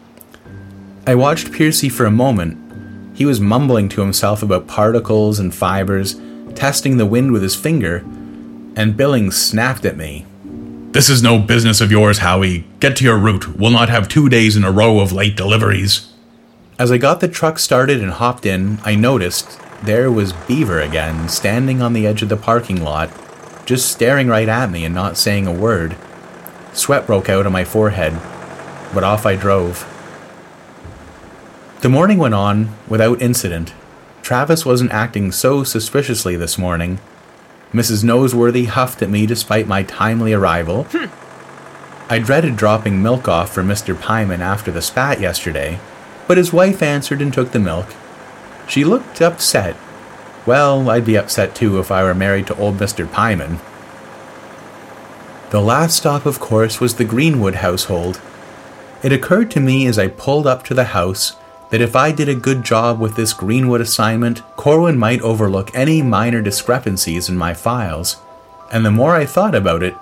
I 1.07 1.15
watched 1.15 1.53
Piercy 1.53 1.91
for 1.91 2.07
a 2.07 2.11
moment. 2.11 2.59
He 3.15 3.27
was 3.27 3.39
mumbling 3.39 3.91
to 3.91 4.01
himself 4.01 4.43
about 4.43 4.67
particles 4.67 5.39
and 5.39 5.55
fibers, 5.55 6.19
testing 6.55 6.97
the 6.97 7.05
wind 7.05 7.31
with 7.31 7.43
his 7.43 7.55
finger, 7.55 7.99
and 8.75 8.97
Billings 8.97 9.37
snapped 9.37 9.85
at 9.85 9.99
me. 9.99 10.25
This 10.93 11.11
is 11.11 11.23
no 11.23 11.39
business 11.39 11.83
of 11.83 11.91
yours, 11.91 12.19
Howie. 12.19 12.67
Get 12.81 12.97
to 12.97 13.05
your 13.05 13.19
route. 13.19 13.55
We'll 13.59 13.71
not 13.71 13.91
have 13.91 14.09
two 14.09 14.31
days 14.31 14.57
in 14.57 14.65
a 14.65 14.73
row 14.73 15.01
of 15.01 15.13
late 15.13 15.37
deliveries. 15.37 16.11
As 16.79 16.91
I 16.91 16.97
got 16.97 17.21
the 17.21 17.29
truck 17.29 17.59
started 17.59 18.01
and 18.01 18.13
hopped 18.13 18.47
in, 18.47 18.79
I 18.83 18.95
noticed 18.95 19.61
there 19.83 20.11
was 20.11 20.33
Beaver 20.33 20.81
again, 20.81 21.29
standing 21.29 21.83
on 21.83 21.93
the 21.93 22.07
edge 22.07 22.23
of 22.23 22.31
the 22.31 22.37
parking 22.39 22.83
lot, 22.83 23.11
just 23.67 23.93
staring 23.93 24.29
right 24.29 24.49
at 24.49 24.71
me 24.71 24.87
and 24.87 24.95
not 24.95 25.19
saying 25.19 25.47
a 25.47 25.53
word. 25.53 25.99
Sweat 26.73 27.07
broke 27.07 27.29
out 27.29 27.45
on 27.45 27.53
my 27.53 27.65
forehead, 27.65 28.15
but 28.95 29.05
off 29.05 29.27
I 29.27 29.37
drove. 29.37 29.91
The 31.85 31.91
morning 31.91 32.17
went 32.17 32.33
on 32.33 32.71
without 32.89 33.21
incident. 33.21 33.75
Travis 34.23 34.65
wasn't 34.65 34.91
acting 34.91 35.31
so 35.31 35.65
suspiciously 35.65 36.35
this 36.35 36.57
morning. 36.57 36.99
Mrs. 37.75 38.03
Noseworthy 38.03 38.69
huffed 38.69 39.03
at 39.03 39.11
me 39.11 39.27
despite 39.27 39.67
my 39.67 39.83
timely 39.83 40.33
arrival. 40.33 40.87
I 42.09 42.21
dreaded 42.21 42.57
dropping 42.57 43.03
milk 43.03 43.29
off 43.29 43.53
for 43.53 43.63
Mr. 43.63 43.95
Pyman 43.95 44.41
after 44.41 44.71
the 44.71 44.81
spat 44.81 45.21
yesterday, 45.21 45.79
but 46.27 46.39
his 46.39 46.55
wife 46.55 46.83
answered 46.83 47.21
and 47.21 47.31
took 47.31 47.53
the 47.53 47.59
milk. 47.59 47.95
She 48.67 48.83
looked 48.83 49.21
upset. 49.21 49.77
Well, 50.47 50.89
I'd 50.89 51.05
be 51.05 51.19
upset 51.19 51.55
too 51.55 51.79
if 51.81 51.91
I 51.91 52.03
were 52.03 52.15
married 52.15 52.47
to 52.47 52.57
old 52.57 52.79
Mr. 52.79 53.07
Pyman. 53.07 53.61
The 55.51 55.61
last 55.61 55.99
stop, 55.99 56.25
of 56.25 56.41
course, 56.41 56.81
was 56.81 56.95
the 56.95 57.05
Greenwood 57.05 57.57
household. 57.57 58.23
It 59.03 59.13
occurred 59.13 59.51
to 59.51 59.61
me 59.61 59.87
as 59.87 59.99
I 59.99 60.09
pulled 60.09 60.47
up 60.47 60.65
to 60.65 60.73
the 60.73 60.85
house 60.85 61.37
that 61.75 61.81
if 61.81 61.97
I 61.97 62.13
did 62.13 62.29
a 62.29 62.37
good 62.37 62.63
job 62.63 63.01
with 63.01 63.17
this 63.17 63.33
Greenwood 63.33 63.81
assignment, 63.81 64.43
Corwin 64.55 64.97
might 64.97 65.21
overlook 65.23 65.75
any 65.75 66.03
minor 66.03 66.41
discrepancies 66.41 67.29
in 67.29 67.37
my 67.37 67.53
files. 67.53 68.19
And 68.73 68.87
the 68.87 68.93
more 68.93 69.17
I 69.17 69.27
thought 69.27 69.57
about 69.57 69.83
it, 69.83 69.97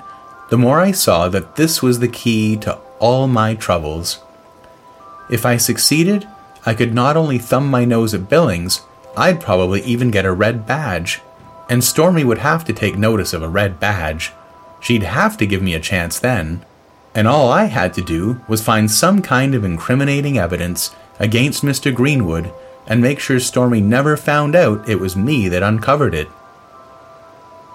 the 0.51 0.59
more 0.59 0.81
I 0.81 0.93
saw 0.93 1.31
that 1.31 1.57
this 1.57 1.81
was 1.81 1.99
the 1.99 2.09
key 2.09 2.59
to 2.59 2.79
all 2.99 3.27
my 3.27 3.55
troubles. 3.55 4.19
If 5.31 5.47
I 5.47 5.57
succeeded, 5.57 6.29
I 6.67 6.75
could 6.75 6.93
not 6.93 7.17
only 7.17 7.39
thumb 7.39 7.71
my 7.71 7.87
nose 7.87 8.13
at 8.13 8.29
Billings, 8.29 8.83
I'd 9.17 9.41
probably 9.41 9.81
even 9.81 10.11
get 10.11 10.27
a 10.27 10.33
red 10.33 10.67
badge. 10.67 11.23
And 11.71 11.83
Stormy 11.83 12.23
would 12.23 12.37
have 12.37 12.67
to 12.67 12.75
take 12.75 12.99
notice 12.99 13.33
of 13.33 13.43
a 13.43 13.49
red 13.49 13.81
badge. 13.81 14.31
She'd 14.79 15.05
have 15.05 15.39
to 15.39 15.47
give 15.47 15.63
me 15.63 15.73
a 15.73 15.81
chance 15.81 16.19
then. 16.19 16.67
And 17.15 17.27
all 17.27 17.51
I 17.51 17.65
had 17.65 17.95
to 17.95 18.03
do 18.03 18.43
was 18.47 18.63
find 18.63 18.91
some 18.91 19.23
kind 19.23 19.55
of 19.55 19.65
incriminating 19.65 20.37
evidence 20.37 20.95
against 21.23 21.63
Mr. 21.63 21.95
Greenwood 21.95 22.53
and 22.87 23.01
make 23.01 23.21
sure 23.21 23.39
Stormy 23.39 23.81
never 23.81 24.17
found 24.17 24.57
out 24.57 24.89
it 24.89 24.99
was 24.99 25.17
me 25.17 25.49
that 25.49 25.63
uncovered 25.63 26.15
it. 26.15 26.29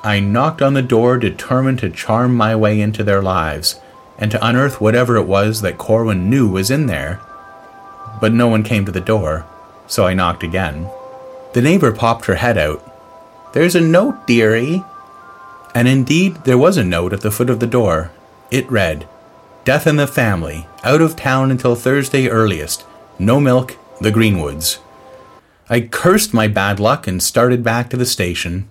I 0.04 0.20
knocked 0.20 0.62
on 0.62 0.74
the 0.74 0.82
door, 0.82 1.18
determined 1.18 1.80
to 1.80 1.90
charm 1.90 2.36
my 2.36 2.56
way 2.56 2.80
into 2.80 3.04
their 3.04 3.22
lives 3.22 3.80
and 4.18 4.30
to 4.32 4.46
unearth 4.46 4.82
whatever 4.82 5.16
it 5.16 5.26
was 5.26 5.62
that 5.62 5.78
Corwin 5.78 6.30
knew 6.30 6.50
was 6.50 6.70
in 6.70 6.88
there. 6.88 7.22
But 8.20 8.34
no 8.34 8.48
one 8.48 8.64
came 8.64 8.86
to 8.86 8.92
the 8.92 9.00
door, 9.00 9.46
so 9.88 10.06
I 10.06 10.14
knocked 10.14 10.44
again. 10.44 10.90
The 11.54 11.62
neighbor 11.62 11.92
popped 11.92 12.26
her 12.26 12.36
head 12.36 12.58
out. 12.58 12.84
There's 13.54 13.76
a 13.76 13.82
note, 13.82 14.28
dearie. 14.28 14.84
And 15.74 15.88
indeed, 15.88 16.44
there 16.44 16.58
was 16.58 16.78
a 16.78 16.84
note 16.84 17.14
at 17.14 17.22
the 17.22 17.32
foot 17.32 17.50
of 17.50 17.60
the 17.60 17.68
door. 17.68 18.12
It 18.52 18.70
read, 18.70 19.08
Death 19.64 19.88
in 19.88 19.96
the 19.96 20.08
family, 20.08 20.68
out 20.84 21.02
of 21.02 21.16
town 21.16 21.52
until 21.52 21.76
Thursday 21.76 22.28
earliest. 22.28 22.86
No 23.20 23.40
milk, 23.40 23.76
the 24.00 24.12
Greenwoods. 24.12 24.78
I 25.70 25.82
cursed 25.82 26.36
my 26.36 26.48
bad 26.48 26.80
luck 26.80 27.08
and 27.08 27.22
started 27.22 27.64
back 27.64 27.90
to 27.90 27.98
the 27.98 28.06
station. 28.06 28.70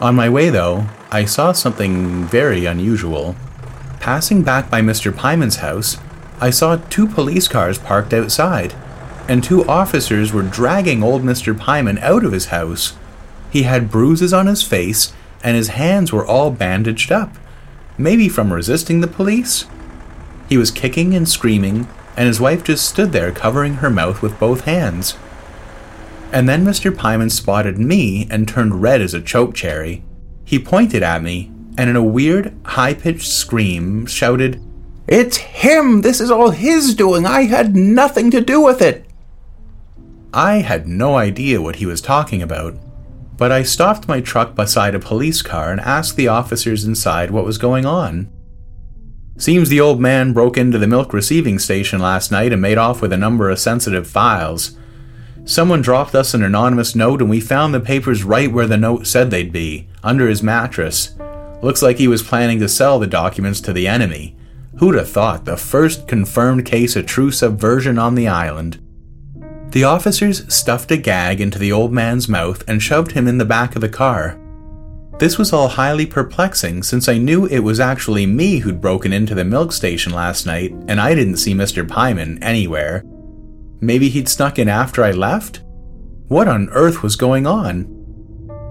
On 0.00 0.14
my 0.14 0.28
way, 0.28 0.50
though, 0.50 0.86
I 1.10 1.24
saw 1.24 1.52
something 1.52 2.26
very 2.26 2.66
unusual. 2.66 3.36
Passing 4.00 4.42
back 4.42 4.70
by 4.70 4.82
Mr. 4.82 5.12
Pyman's 5.12 5.56
house, 5.56 5.96
I 6.40 6.50
saw 6.50 6.76
two 6.76 7.08
police 7.08 7.48
cars 7.48 7.78
parked 7.78 8.12
outside, 8.12 8.74
and 9.28 9.42
two 9.42 9.66
officers 9.66 10.30
were 10.30 10.42
dragging 10.42 11.02
old 11.02 11.22
Mr. 11.22 11.58
Pyman 11.58 11.98
out 12.00 12.26
of 12.26 12.32
his 12.32 12.46
house. 12.46 12.98
He 13.50 13.62
had 13.62 13.90
bruises 13.90 14.34
on 14.34 14.46
his 14.46 14.62
face, 14.62 15.14
and 15.42 15.56
his 15.56 15.68
hands 15.68 16.12
were 16.12 16.26
all 16.26 16.50
bandaged 16.50 17.10
up, 17.10 17.34
maybe 17.96 18.28
from 18.28 18.52
resisting 18.52 19.00
the 19.00 19.06
police. 19.06 19.64
He 20.50 20.58
was 20.58 20.70
kicking 20.70 21.14
and 21.14 21.26
screaming, 21.26 21.88
and 22.18 22.26
his 22.26 22.40
wife 22.40 22.64
just 22.64 22.84
stood 22.84 23.12
there 23.12 23.30
covering 23.30 23.74
her 23.74 23.88
mouth 23.88 24.22
with 24.22 24.40
both 24.40 24.62
hands. 24.62 25.16
And 26.32 26.48
then 26.48 26.64
Mr. 26.64 26.92
Pyman 26.92 27.30
spotted 27.30 27.78
me 27.78 28.26
and 28.28 28.48
turned 28.48 28.82
red 28.82 29.00
as 29.00 29.14
a 29.14 29.22
choke 29.22 29.54
cherry. 29.54 30.02
He 30.44 30.58
pointed 30.58 31.04
at 31.04 31.22
me 31.22 31.52
and 31.78 31.88
in 31.88 31.94
a 31.94 32.02
weird, 32.02 32.52
high 32.64 32.94
pitched 32.94 33.30
scream 33.30 34.04
shouted, 34.06 34.60
It's 35.06 35.36
him! 35.36 36.00
This 36.00 36.20
is 36.20 36.28
all 36.28 36.50
his 36.50 36.96
doing! 36.96 37.24
I 37.24 37.42
had 37.42 37.76
nothing 37.76 38.32
to 38.32 38.40
do 38.40 38.60
with 38.60 38.82
it! 38.82 39.06
I 40.34 40.54
had 40.54 40.88
no 40.88 41.14
idea 41.16 41.62
what 41.62 41.76
he 41.76 41.86
was 41.86 42.00
talking 42.00 42.42
about, 42.42 42.74
but 43.36 43.52
I 43.52 43.62
stopped 43.62 44.08
my 44.08 44.20
truck 44.20 44.56
beside 44.56 44.96
a 44.96 44.98
police 44.98 45.40
car 45.40 45.70
and 45.70 45.80
asked 45.80 46.16
the 46.16 46.26
officers 46.26 46.84
inside 46.84 47.30
what 47.30 47.44
was 47.44 47.58
going 47.58 47.86
on. 47.86 48.28
Seems 49.38 49.68
the 49.68 49.80
old 49.80 50.00
man 50.00 50.32
broke 50.32 50.58
into 50.58 50.78
the 50.78 50.88
milk 50.88 51.12
receiving 51.12 51.60
station 51.60 52.00
last 52.00 52.32
night 52.32 52.52
and 52.52 52.60
made 52.60 52.76
off 52.76 53.00
with 53.00 53.12
a 53.12 53.16
number 53.16 53.48
of 53.48 53.60
sensitive 53.60 54.08
files. 54.08 54.76
Someone 55.44 55.80
dropped 55.80 56.16
us 56.16 56.34
an 56.34 56.42
anonymous 56.42 56.96
note 56.96 57.22
and 57.22 57.30
we 57.30 57.40
found 57.40 57.72
the 57.72 57.80
papers 57.80 58.24
right 58.24 58.50
where 58.50 58.66
the 58.66 58.76
note 58.76 59.06
said 59.06 59.30
they'd 59.30 59.52
be, 59.52 59.88
under 60.02 60.28
his 60.28 60.42
mattress. 60.42 61.14
Looks 61.62 61.82
like 61.82 61.98
he 61.98 62.08
was 62.08 62.22
planning 62.22 62.58
to 62.58 62.68
sell 62.68 62.98
the 62.98 63.06
documents 63.06 63.60
to 63.60 63.72
the 63.72 63.86
enemy. 63.86 64.36
Who'd 64.78 64.96
have 64.96 65.08
thought 65.08 65.44
the 65.44 65.56
first 65.56 66.08
confirmed 66.08 66.66
case 66.66 66.96
of 66.96 67.06
true 67.06 67.30
subversion 67.30 67.96
on 67.96 68.16
the 68.16 68.26
island? 68.26 68.80
The 69.70 69.84
officers 69.84 70.52
stuffed 70.52 70.90
a 70.90 70.96
gag 70.96 71.40
into 71.40 71.60
the 71.60 71.70
old 71.70 71.92
man's 71.92 72.28
mouth 72.28 72.64
and 72.66 72.82
shoved 72.82 73.12
him 73.12 73.28
in 73.28 73.38
the 73.38 73.44
back 73.44 73.76
of 73.76 73.82
the 73.82 73.88
car. 73.88 74.38
This 75.18 75.36
was 75.36 75.52
all 75.52 75.66
highly 75.66 76.06
perplexing 76.06 76.84
since 76.84 77.08
I 77.08 77.18
knew 77.18 77.46
it 77.46 77.58
was 77.58 77.80
actually 77.80 78.24
me 78.24 78.58
who'd 78.58 78.80
broken 78.80 79.12
into 79.12 79.34
the 79.34 79.44
milk 79.44 79.72
station 79.72 80.12
last 80.12 80.46
night 80.46 80.70
and 80.86 81.00
I 81.00 81.12
didn't 81.16 81.38
see 81.38 81.54
Mr. 81.54 81.84
Pyman 81.84 82.38
anywhere. 82.40 83.02
Maybe 83.80 84.10
he'd 84.10 84.28
snuck 84.28 84.60
in 84.60 84.68
after 84.68 85.02
I 85.02 85.10
left? 85.10 85.64
What 86.28 86.46
on 86.46 86.68
earth 86.68 87.02
was 87.02 87.16
going 87.16 87.48
on? 87.48 87.94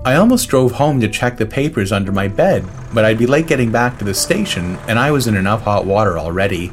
I 0.05 0.15
almost 0.15 0.47
drove 0.47 0.71
home 0.71 1.01
to 1.01 1.10
check 1.10 1.36
the 1.36 1.45
papers 1.45 1.91
under 1.91 2.13
my 2.13 2.29
bed, 2.29 2.65
but 2.93 3.03
I'd 3.03 3.17
be 3.17 3.27
late 3.27 3.47
getting 3.47 3.69
back 3.69 3.97
to 3.97 4.05
the 4.05 4.13
station 4.13 4.77
and 4.88 4.97
I 4.97 5.12
was 5.12 5.27
in 5.27 5.36
enough 5.36 5.63
hot 5.63 5.86
water 5.86 6.17
already. 6.17 6.71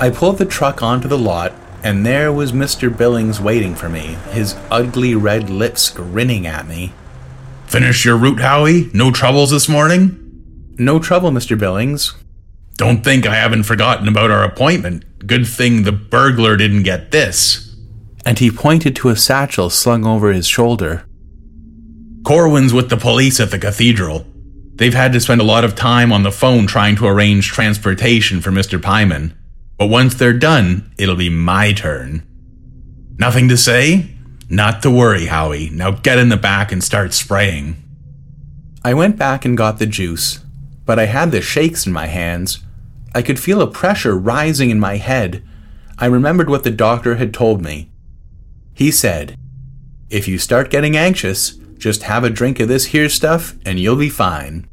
I 0.00 0.10
pulled 0.10 0.38
the 0.38 0.44
truck 0.44 0.82
onto 0.82 1.06
the 1.06 1.18
lot 1.18 1.52
and 1.84 2.04
there 2.04 2.32
was 2.32 2.50
Mr. 2.50 2.94
Billings 2.94 3.40
waiting 3.40 3.76
for 3.76 3.88
me, 3.88 4.16
his 4.32 4.56
ugly 4.72 5.14
red 5.14 5.48
lips 5.48 5.88
grinning 5.88 6.48
at 6.48 6.66
me. 6.66 6.94
Finish 7.70 8.04
your 8.04 8.16
route, 8.16 8.40
Howie? 8.40 8.90
No 8.92 9.12
troubles 9.12 9.52
this 9.52 9.68
morning? 9.68 10.16
No 10.76 10.98
trouble, 10.98 11.30
Mr. 11.30 11.56
Billings. 11.56 12.14
Don't 12.74 13.04
think 13.04 13.24
I 13.24 13.36
haven't 13.36 13.62
forgotten 13.62 14.08
about 14.08 14.32
our 14.32 14.42
appointment. 14.42 15.04
Good 15.24 15.46
thing 15.46 15.84
the 15.84 15.92
burglar 15.92 16.56
didn't 16.56 16.82
get 16.82 17.12
this. 17.12 17.76
And 18.26 18.40
he 18.40 18.50
pointed 18.50 18.96
to 18.96 19.10
a 19.10 19.14
satchel 19.14 19.70
slung 19.70 20.04
over 20.04 20.32
his 20.32 20.48
shoulder. 20.48 21.06
Corwin's 22.24 22.74
with 22.74 22.90
the 22.90 22.96
police 22.96 23.38
at 23.38 23.52
the 23.52 23.58
cathedral. 23.58 24.26
They've 24.74 24.92
had 24.92 25.12
to 25.12 25.20
spend 25.20 25.40
a 25.40 25.44
lot 25.44 25.62
of 25.62 25.76
time 25.76 26.12
on 26.12 26.24
the 26.24 26.32
phone 26.32 26.66
trying 26.66 26.96
to 26.96 27.06
arrange 27.06 27.46
transportation 27.46 28.40
for 28.40 28.50
Mr. 28.50 28.80
Pyman. 28.80 29.32
But 29.78 29.90
once 29.90 30.14
they're 30.16 30.32
done, 30.32 30.92
it'll 30.98 31.14
be 31.14 31.30
my 31.30 31.72
turn. 31.72 32.26
Nothing 33.16 33.48
to 33.48 33.56
say? 33.56 34.10
Not 34.52 34.82
to 34.82 34.90
worry, 34.90 35.26
Howie. 35.26 35.70
Now 35.70 35.92
get 35.92 36.18
in 36.18 36.28
the 36.28 36.36
back 36.36 36.72
and 36.72 36.82
start 36.82 37.14
spraying. 37.14 37.76
I 38.84 38.94
went 38.94 39.16
back 39.16 39.44
and 39.44 39.56
got 39.56 39.78
the 39.78 39.86
juice, 39.86 40.40
but 40.84 40.98
I 40.98 41.06
had 41.06 41.30
the 41.30 41.40
shakes 41.40 41.86
in 41.86 41.92
my 41.92 42.06
hands. 42.06 42.58
I 43.14 43.22
could 43.22 43.38
feel 43.38 43.62
a 43.62 43.70
pressure 43.70 44.18
rising 44.18 44.70
in 44.70 44.80
my 44.80 44.96
head. 44.96 45.44
I 45.98 46.06
remembered 46.06 46.50
what 46.50 46.64
the 46.64 46.72
doctor 46.72 47.14
had 47.14 47.32
told 47.32 47.62
me. 47.62 47.90
He 48.74 48.90
said, 48.90 49.36
If 50.08 50.26
you 50.26 50.36
start 50.36 50.70
getting 50.70 50.96
anxious, 50.96 51.52
just 51.78 52.02
have 52.02 52.24
a 52.24 52.30
drink 52.30 52.58
of 52.58 52.66
this 52.66 52.86
here 52.86 53.08
stuff 53.08 53.54
and 53.64 53.78
you'll 53.78 53.96
be 53.96 54.08
fine. 54.08 54.68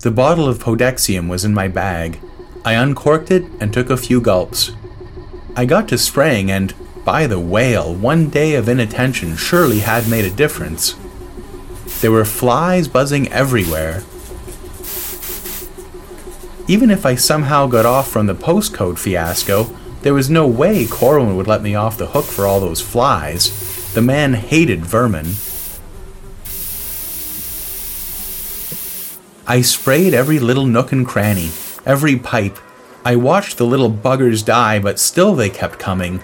The 0.00 0.10
bottle 0.10 0.46
of 0.46 0.58
Podexium 0.58 1.28
was 1.28 1.44
in 1.44 1.54
my 1.54 1.68
bag. 1.68 2.20
I 2.66 2.74
uncorked 2.74 3.30
it 3.30 3.44
and 3.60 3.72
took 3.72 3.88
a 3.88 3.96
few 3.96 4.20
gulps. 4.20 4.72
I 5.56 5.64
got 5.64 5.88
to 5.88 5.96
spraying, 5.96 6.50
and 6.50 6.74
by 7.06 7.28
the 7.28 7.38
whale, 7.38 7.94
one 7.94 8.28
day 8.28 8.56
of 8.56 8.68
inattention 8.68 9.36
surely 9.36 9.78
had 9.78 10.08
made 10.08 10.24
a 10.24 10.30
difference. 10.30 10.96
There 12.00 12.10
were 12.10 12.24
flies 12.24 12.88
buzzing 12.88 13.28
everywhere. 13.28 14.02
Even 16.66 16.90
if 16.90 17.06
I 17.06 17.14
somehow 17.14 17.68
got 17.68 17.86
off 17.86 18.10
from 18.10 18.26
the 18.26 18.34
postcode 18.34 18.98
fiasco, 18.98 19.70
there 20.02 20.14
was 20.14 20.28
no 20.28 20.48
way 20.48 20.84
Corwin 20.84 21.36
would 21.36 21.46
let 21.46 21.62
me 21.62 21.76
off 21.76 21.96
the 21.96 22.08
hook 22.08 22.24
for 22.24 22.44
all 22.44 22.58
those 22.58 22.80
flies. 22.80 23.94
The 23.94 24.02
man 24.02 24.34
hated 24.34 24.84
vermin. 24.84 25.36
I 29.46 29.62
sprayed 29.62 30.12
every 30.12 30.40
little 30.40 30.66
nook 30.66 30.90
and 30.90 31.06
cranny, 31.06 31.52
every 31.86 32.16
pipe. 32.16 32.58
I 33.04 33.14
watched 33.14 33.58
the 33.58 33.66
little 33.66 33.92
buggers 33.92 34.44
die, 34.44 34.80
but 34.80 34.98
still 34.98 35.36
they 35.36 35.50
kept 35.50 35.78
coming. 35.78 36.20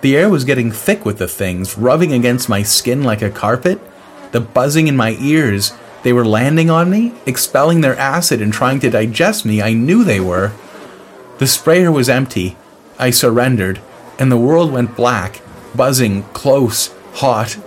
The 0.00 0.16
air 0.16 0.30
was 0.30 0.44
getting 0.44 0.72
thick 0.72 1.04
with 1.04 1.18
the 1.18 1.28
things, 1.28 1.76
rubbing 1.76 2.12
against 2.12 2.48
my 2.48 2.62
skin 2.62 3.04
like 3.04 3.20
a 3.20 3.30
carpet. 3.30 3.78
The 4.32 4.40
buzzing 4.40 4.88
in 4.88 4.96
my 4.96 5.16
ears, 5.20 5.74
they 6.02 6.12
were 6.12 6.24
landing 6.24 6.70
on 6.70 6.90
me, 6.90 7.12
expelling 7.26 7.82
their 7.82 7.96
acid 7.96 8.40
and 8.40 8.52
trying 8.52 8.80
to 8.80 8.90
digest 8.90 9.44
me. 9.44 9.60
I 9.60 9.74
knew 9.74 10.02
they 10.02 10.20
were. 10.20 10.52
The 11.38 11.46
sprayer 11.46 11.92
was 11.92 12.08
empty. 12.08 12.56
I 12.98 13.10
surrendered, 13.10 13.80
and 14.18 14.32
the 14.32 14.38
world 14.38 14.72
went 14.72 14.96
black, 14.96 15.42
buzzing, 15.74 16.22
close, 16.32 16.94
hot. 17.14 17.58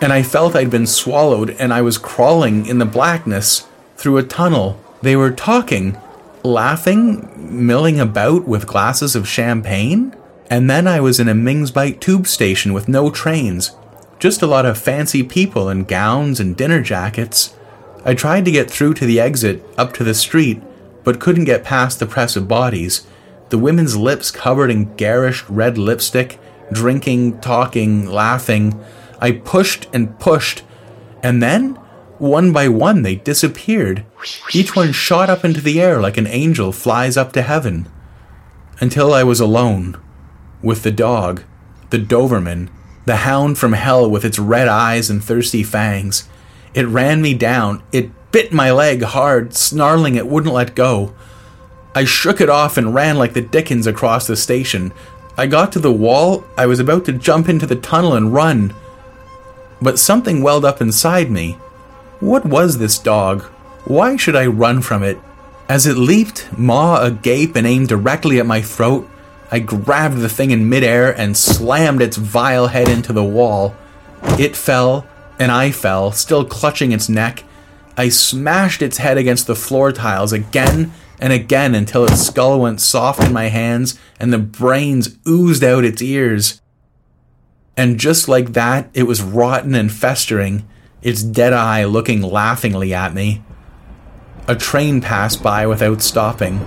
And 0.00 0.12
I 0.12 0.22
felt 0.22 0.54
I'd 0.54 0.70
been 0.70 0.86
swallowed, 0.86 1.50
and 1.58 1.72
I 1.72 1.82
was 1.82 1.98
crawling 1.98 2.66
in 2.66 2.78
the 2.78 2.84
blackness 2.84 3.66
through 3.96 4.18
a 4.18 4.22
tunnel. 4.22 4.78
They 5.02 5.16
were 5.16 5.30
talking, 5.30 5.98
laughing, 6.44 7.30
milling 7.36 7.98
about 7.98 8.46
with 8.46 8.66
glasses 8.66 9.16
of 9.16 9.26
champagne. 9.26 10.14
And 10.54 10.70
then 10.70 10.86
I 10.86 11.00
was 11.00 11.18
in 11.18 11.26
a 11.26 11.34
Mingsbite 11.34 11.98
tube 11.98 12.28
station 12.28 12.72
with 12.72 12.86
no 12.86 13.10
trains, 13.10 13.72
just 14.20 14.40
a 14.40 14.46
lot 14.46 14.64
of 14.64 14.78
fancy 14.78 15.24
people 15.24 15.68
in 15.68 15.82
gowns 15.82 16.38
and 16.38 16.56
dinner 16.56 16.80
jackets. 16.80 17.56
I 18.04 18.14
tried 18.14 18.44
to 18.44 18.52
get 18.52 18.70
through 18.70 18.94
to 18.94 19.04
the 19.04 19.18
exit 19.18 19.66
up 19.76 19.92
to 19.94 20.04
the 20.04 20.14
street, 20.14 20.62
but 21.02 21.18
couldn't 21.18 21.46
get 21.46 21.64
past 21.64 21.98
the 21.98 22.06
press 22.06 22.36
of 22.36 22.46
bodies. 22.46 23.04
The 23.48 23.58
women's 23.58 23.96
lips 23.96 24.30
covered 24.30 24.70
in 24.70 24.94
garish 24.94 25.42
red 25.48 25.76
lipstick, 25.76 26.38
drinking, 26.70 27.40
talking, 27.40 28.06
laughing. 28.06 28.80
I 29.20 29.32
pushed 29.32 29.88
and 29.92 30.16
pushed, 30.20 30.62
and 31.20 31.42
then, 31.42 31.74
one 32.18 32.52
by 32.52 32.68
one, 32.68 33.02
they 33.02 33.16
disappeared. 33.16 34.04
Each 34.52 34.76
one 34.76 34.92
shot 34.92 35.28
up 35.28 35.44
into 35.44 35.60
the 35.60 35.80
air 35.80 36.00
like 36.00 36.16
an 36.16 36.28
angel 36.28 36.70
flies 36.70 37.16
up 37.16 37.32
to 37.32 37.42
heaven. 37.42 37.88
Until 38.80 39.12
I 39.12 39.24
was 39.24 39.40
alone 39.40 40.00
with 40.64 40.82
the 40.82 40.90
dog, 40.90 41.42
the 41.90 41.98
Doberman, 41.98 42.70
the 43.04 43.16
hound 43.16 43.58
from 43.58 43.74
hell 43.74 44.10
with 44.10 44.24
its 44.24 44.38
red 44.38 44.66
eyes 44.66 45.10
and 45.10 45.22
thirsty 45.22 45.62
fangs. 45.62 46.28
It 46.72 46.86
ran 46.86 47.20
me 47.22 47.34
down. 47.34 47.82
It 47.92 48.10
bit 48.32 48.52
my 48.52 48.72
leg 48.72 49.02
hard, 49.02 49.54
snarling 49.54 50.16
it 50.16 50.26
wouldn't 50.26 50.54
let 50.54 50.74
go. 50.74 51.14
I 51.94 52.04
shook 52.04 52.40
it 52.40 52.48
off 52.48 52.76
and 52.76 52.94
ran 52.94 53.16
like 53.16 53.34
the 53.34 53.42
Dickens 53.42 53.86
across 53.86 54.26
the 54.26 54.36
station. 54.36 54.92
I 55.36 55.46
got 55.46 55.70
to 55.72 55.78
the 55.78 55.92
wall. 55.92 56.44
I 56.56 56.66
was 56.66 56.80
about 56.80 57.04
to 57.04 57.12
jump 57.12 57.48
into 57.48 57.66
the 57.66 57.76
tunnel 57.76 58.14
and 58.14 58.32
run. 58.32 58.74
But 59.80 59.98
something 59.98 60.42
welled 60.42 60.64
up 60.64 60.80
inside 60.80 61.30
me. 61.30 61.52
What 62.20 62.46
was 62.46 62.78
this 62.78 62.98
dog? 62.98 63.42
Why 63.84 64.16
should 64.16 64.34
I 64.34 64.46
run 64.46 64.80
from 64.80 65.02
it? 65.02 65.18
As 65.68 65.86
it 65.86 65.96
leaped, 65.96 66.48
maw 66.56 67.02
agape 67.02 67.54
and 67.54 67.66
aimed 67.66 67.88
directly 67.88 68.40
at 68.40 68.46
my 68.46 68.62
throat, 68.62 69.08
I 69.54 69.60
grabbed 69.60 70.16
the 70.16 70.28
thing 70.28 70.50
in 70.50 70.68
midair 70.68 71.16
and 71.16 71.36
slammed 71.36 72.02
its 72.02 72.16
vile 72.16 72.66
head 72.66 72.88
into 72.88 73.12
the 73.12 73.22
wall. 73.22 73.76
It 74.36 74.56
fell, 74.56 75.06
and 75.38 75.52
I 75.52 75.70
fell, 75.70 76.10
still 76.10 76.44
clutching 76.44 76.90
its 76.90 77.08
neck. 77.08 77.44
I 77.96 78.08
smashed 78.08 78.82
its 78.82 78.96
head 78.96 79.16
against 79.16 79.46
the 79.46 79.54
floor 79.54 79.92
tiles 79.92 80.32
again 80.32 80.92
and 81.20 81.32
again 81.32 81.76
until 81.76 82.02
its 82.02 82.26
skull 82.26 82.58
went 82.58 82.80
soft 82.80 83.22
in 83.22 83.32
my 83.32 83.44
hands 83.44 83.96
and 84.18 84.32
the 84.32 84.38
brains 84.38 85.16
oozed 85.24 85.62
out 85.62 85.84
its 85.84 86.02
ears. 86.02 86.60
And 87.76 88.00
just 88.00 88.26
like 88.26 88.54
that, 88.54 88.90
it 88.92 89.04
was 89.04 89.22
rotten 89.22 89.76
and 89.76 89.92
festering, 89.92 90.68
its 91.00 91.22
dead 91.22 91.52
eye 91.52 91.84
looking 91.84 92.22
laughingly 92.22 92.92
at 92.92 93.14
me. 93.14 93.44
A 94.48 94.56
train 94.56 95.00
passed 95.00 95.44
by 95.44 95.64
without 95.64 96.02
stopping 96.02 96.58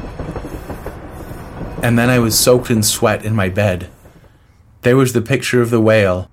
and 1.88 1.98
then 1.98 2.10
I 2.10 2.20
was 2.20 2.38
soaked 2.38 2.70
in 2.70 2.84
sweat 2.84 3.24
in 3.24 3.34
my 3.34 3.48
bed. 3.48 3.90
There 4.82 4.98
was 4.98 5.14
the 5.14 5.22
picture 5.22 5.62
of 5.62 5.70
the 5.70 5.80
whale, 5.80 6.30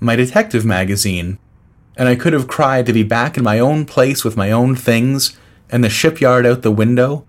my 0.00 0.16
detective 0.16 0.66
magazine, 0.66 1.38
and 1.96 2.10
I 2.10 2.14
could 2.14 2.34
have 2.34 2.46
cried 2.46 2.84
to 2.84 2.92
be 2.92 3.02
back 3.02 3.38
in 3.38 3.42
my 3.42 3.58
own 3.58 3.86
place 3.86 4.22
with 4.22 4.36
my 4.36 4.50
own 4.50 4.76
things, 4.76 5.34
and 5.70 5.82
the 5.82 5.88
shipyard 5.88 6.44
out 6.44 6.60
the 6.60 6.70
window. 6.70 7.24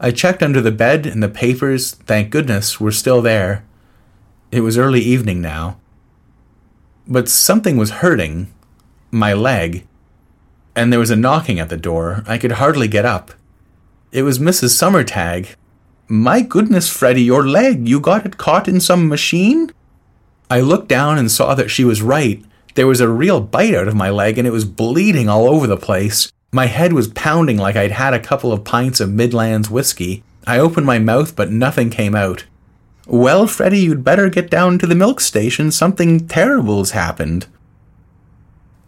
I 0.00 0.12
checked 0.12 0.42
under 0.42 0.62
the 0.62 0.72
bed, 0.72 1.04
and 1.04 1.22
the 1.22 1.28
papers, 1.28 1.90
thank 1.90 2.30
goodness, 2.30 2.80
were 2.80 2.90
still 2.90 3.20
there. 3.20 3.66
It 4.50 4.62
was 4.62 4.78
early 4.78 5.02
evening 5.02 5.42
now. 5.42 5.78
But 7.06 7.28
something 7.28 7.76
was 7.76 8.00
hurting 8.00 8.50
my 9.10 9.34
leg, 9.34 9.86
and 10.74 10.90
there 10.90 11.00
was 11.00 11.10
a 11.10 11.16
knocking 11.16 11.60
at 11.60 11.68
the 11.68 11.76
door. 11.76 12.24
I 12.26 12.38
could 12.38 12.52
hardly 12.52 12.88
get 12.88 13.04
up. 13.04 13.32
It 14.10 14.22
was 14.22 14.38
Mrs. 14.38 14.70
Summertag, 14.70 15.56
my 16.08 16.40
goodness, 16.40 16.90
Freddy, 16.90 17.22
your 17.22 17.46
leg, 17.46 17.88
you 17.88 18.00
got 18.00 18.26
it 18.26 18.36
caught 18.36 18.68
in 18.68 18.80
some 18.80 19.08
machine? 19.08 19.72
I 20.50 20.60
looked 20.60 20.88
down 20.88 21.18
and 21.18 21.30
saw 21.30 21.54
that 21.54 21.70
she 21.70 21.84
was 21.84 22.02
right. 22.02 22.44
There 22.74 22.86
was 22.86 23.00
a 23.00 23.08
real 23.08 23.40
bite 23.40 23.74
out 23.74 23.88
of 23.88 23.94
my 23.94 24.10
leg 24.10 24.36
and 24.36 24.46
it 24.46 24.52
was 24.52 24.64
bleeding 24.64 25.28
all 25.28 25.48
over 25.48 25.66
the 25.66 25.76
place. 25.76 26.30
My 26.52 26.66
head 26.66 26.92
was 26.92 27.08
pounding 27.08 27.56
like 27.56 27.76
I'd 27.76 27.92
had 27.92 28.14
a 28.14 28.20
couple 28.20 28.52
of 28.52 28.64
pints 28.64 29.00
of 29.00 29.10
Midlands 29.10 29.70
whiskey. 29.70 30.22
I 30.46 30.58
opened 30.58 30.86
my 30.86 30.98
mouth, 30.98 31.34
but 31.34 31.50
nothing 31.50 31.90
came 31.90 32.14
out. 32.14 32.44
Well, 33.06 33.46
Freddy, 33.46 33.80
you'd 33.80 34.04
better 34.04 34.28
get 34.28 34.50
down 34.50 34.78
to 34.78 34.86
the 34.86 34.94
milk 34.94 35.20
station. 35.20 35.70
Something 35.70 36.26
terrible's 36.26 36.92
happened. 36.92 37.46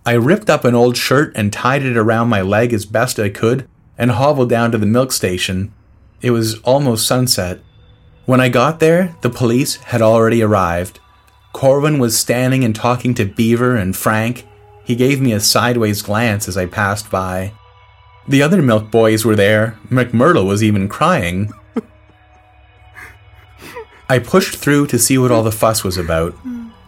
I 0.05 0.13
ripped 0.13 0.49
up 0.49 0.65
an 0.65 0.75
old 0.75 0.97
shirt 0.97 1.33
and 1.35 1.53
tied 1.53 1.83
it 1.83 1.97
around 1.97 2.29
my 2.29 2.41
leg 2.41 2.73
as 2.73 2.87
best 2.87 3.19
I 3.19 3.29
could 3.29 3.69
and 3.99 4.13
hobbled 4.13 4.49
down 4.49 4.71
to 4.73 4.79
the 4.79 4.87
milk 4.87 5.11
station. 5.11 5.73
It 6.23 6.31
was 6.31 6.61
almost 6.61 7.07
sunset. 7.07 7.61
When 8.25 8.41
I 8.41 8.49
got 8.49 8.81
there, 8.81 9.17
the 9.21 9.31
police 9.31 9.77
had 9.77 10.03
already 10.03 10.43
arrived. 10.43 10.99
Corwin 11.53 11.99
was 11.99 12.19
standing 12.19 12.65
and 12.65 12.75
talking 12.75 13.15
to 13.15 13.25
Beaver 13.25 13.77
and 13.77 13.97
Frank. 13.97 14.47
He 14.85 14.97
gave 14.97 15.21
me 15.21 15.33
a 15.33 15.41
sideways 15.41 16.03
glance 16.03 16.49
as 16.49 16.57
I 16.57 16.67
passed 16.67 17.11
by. 17.11 17.53
The 18.29 18.43
other 18.43 18.61
milk 18.61 18.91
boys 18.91 19.25
were 19.25 19.37
there. 19.37 19.79
McMurdo 19.89 20.45
was 20.45 20.63
even 20.63 20.89
crying. 20.89 21.53
I 24.09 24.19
pushed 24.19 24.57
through 24.57 24.89
to 24.89 24.99
see 24.99 25.19
what 25.19 25.31
all 25.31 25.43
the 25.43 25.53
fuss 25.53 25.85
was 25.85 25.97
about, 25.97 26.35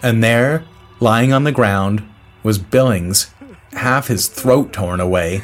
and 0.02 0.22
there, 0.22 0.64
lying 1.00 1.32
on 1.32 1.44
the 1.44 1.52
ground, 1.52 2.02
was 2.42 2.58
Billings, 2.58 3.30
half 3.72 4.08
his 4.08 4.28
throat 4.28 4.72
torn 4.72 5.00
away, 5.00 5.42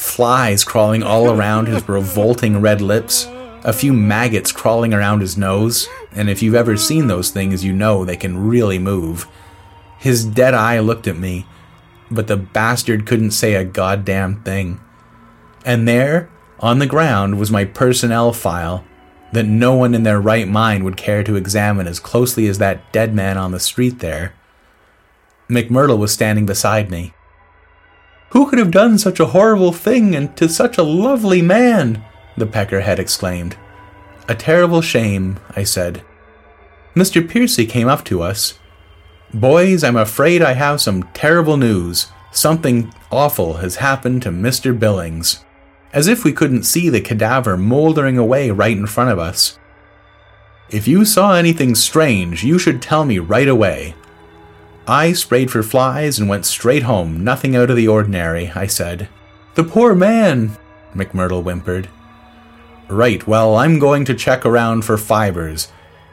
flies 0.00 0.64
crawling 0.64 1.02
all 1.02 1.30
around 1.30 1.68
his 1.68 1.86
revolting 1.86 2.58
red 2.60 2.80
lips, 2.80 3.28
a 3.64 3.72
few 3.72 3.92
maggots 3.92 4.50
crawling 4.50 4.94
around 4.94 5.20
his 5.20 5.36
nose, 5.36 5.86
and 6.12 6.30
if 6.30 6.42
you've 6.42 6.54
ever 6.54 6.76
seen 6.76 7.06
those 7.06 7.30
things, 7.30 7.62
you 7.62 7.72
know 7.72 8.04
they 8.04 8.16
can 8.16 8.48
really 8.48 8.78
move. 8.78 9.28
His 9.98 10.24
dead 10.24 10.54
eye 10.54 10.78
looked 10.80 11.06
at 11.06 11.18
me. 11.18 11.46
but 12.10 12.26
the 12.26 12.36
bastard 12.36 13.06
couldn't 13.06 13.30
say 13.30 13.54
a 13.54 13.64
goddamn 13.64 14.42
thing. 14.42 14.80
And 15.64 15.86
there, 15.86 16.28
on 16.58 16.80
the 16.80 16.86
ground, 16.86 17.38
was 17.38 17.50
my 17.52 17.64
personnel 17.64 18.32
file 18.32 18.84
that 19.32 19.46
no 19.46 19.74
one 19.74 19.94
in 19.94 20.02
their 20.02 20.20
right 20.20 20.48
mind 20.48 20.82
would 20.82 20.96
care 20.96 21.22
to 21.22 21.36
examine 21.36 21.86
as 21.86 22.00
closely 22.00 22.48
as 22.48 22.58
that 22.58 22.92
dead 22.92 23.14
man 23.14 23.38
on 23.38 23.52
the 23.52 23.60
street 23.60 24.00
there. 24.00 24.34
McMurdo 25.48 25.96
was 25.96 26.12
standing 26.12 26.46
beside 26.46 26.90
me. 26.90 27.12
Who 28.30 28.48
could 28.48 28.58
have 28.58 28.70
done 28.70 28.98
such 28.98 29.20
a 29.20 29.26
horrible 29.26 29.72
thing 29.72 30.14
and 30.14 30.36
to 30.36 30.48
such 30.48 30.78
a 30.78 30.82
lovely 30.82 31.42
man? 31.42 32.04
the 32.36 32.46
peckerhead 32.46 32.98
exclaimed. 32.98 33.56
A 34.28 34.34
terrible 34.34 34.80
shame, 34.80 35.38
I 35.56 35.64
said. 35.64 36.02
Mr. 36.94 37.28
Piercy 37.28 37.66
came 37.66 37.88
up 37.88 38.04
to 38.04 38.22
us. 38.22 38.58
Boys, 39.34 39.84
I'm 39.84 39.96
afraid 39.96 40.42
I 40.42 40.54
have 40.54 40.80
some 40.80 41.04
terrible 41.12 41.56
news. 41.56 42.08
Something 42.32 42.92
awful 43.10 43.54
has 43.54 43.76
happened 43.76 44.22
to 44.22 44.30
Mr. 44.30 44.76
Billings. 44.76 45.44
As 45.92 46.06
if 46.06 46.24
we 46.24 46.32
couldn't 46.32 46.64
see 46.64 46.88
the 46.88 47.00
cadaver 47.00 47.56
mouldering 47.56 48.18
away 48.18 48.50
right 48.50 48.76
in 48.76 48.86
front 48.86 49.10
of 49.10 49.18
us. 49.18 49.58
If 50.70 50.86
you 50.86 51.04
saw 51.04 51.34
anything 51.34 51.74
strange, 51.74 52.44
you 52.44 52.58
should 52.58 52.80
tell 52.80 53.04
me 53.04 53.18
right 53.18 53.48
away. 53.48 53.94
I 54.90 55.12
sprayed 55.12 55.52
for 55.52 55.62
flies 55.62 56.18
and 56.18 56.28
went 56.28 56.44
straight 56.44 56.82
home, 56.82 57.22
nothing 57.22 57.54
out 57.54 57.70
of 57.70 57.76
the 57.76 57.86
ordinary, 57.86 58.50
I 58.56 58.66
said. 58.66 59.08
The 59.54 59.62
poor 59.62 59.94
man, 59.94 60.58
McMurdo 60.96 61.40
whimpered. 61.40 61.88
Right, 62.88 63.24
well, 63.24 63.54
I'm 63.54 63.78
going 63.78 64.04
to 64.06 64.16
check 64.16 64.44
around 64.44 64.84
for 64.84 64.98
fibers. 64.98 65.68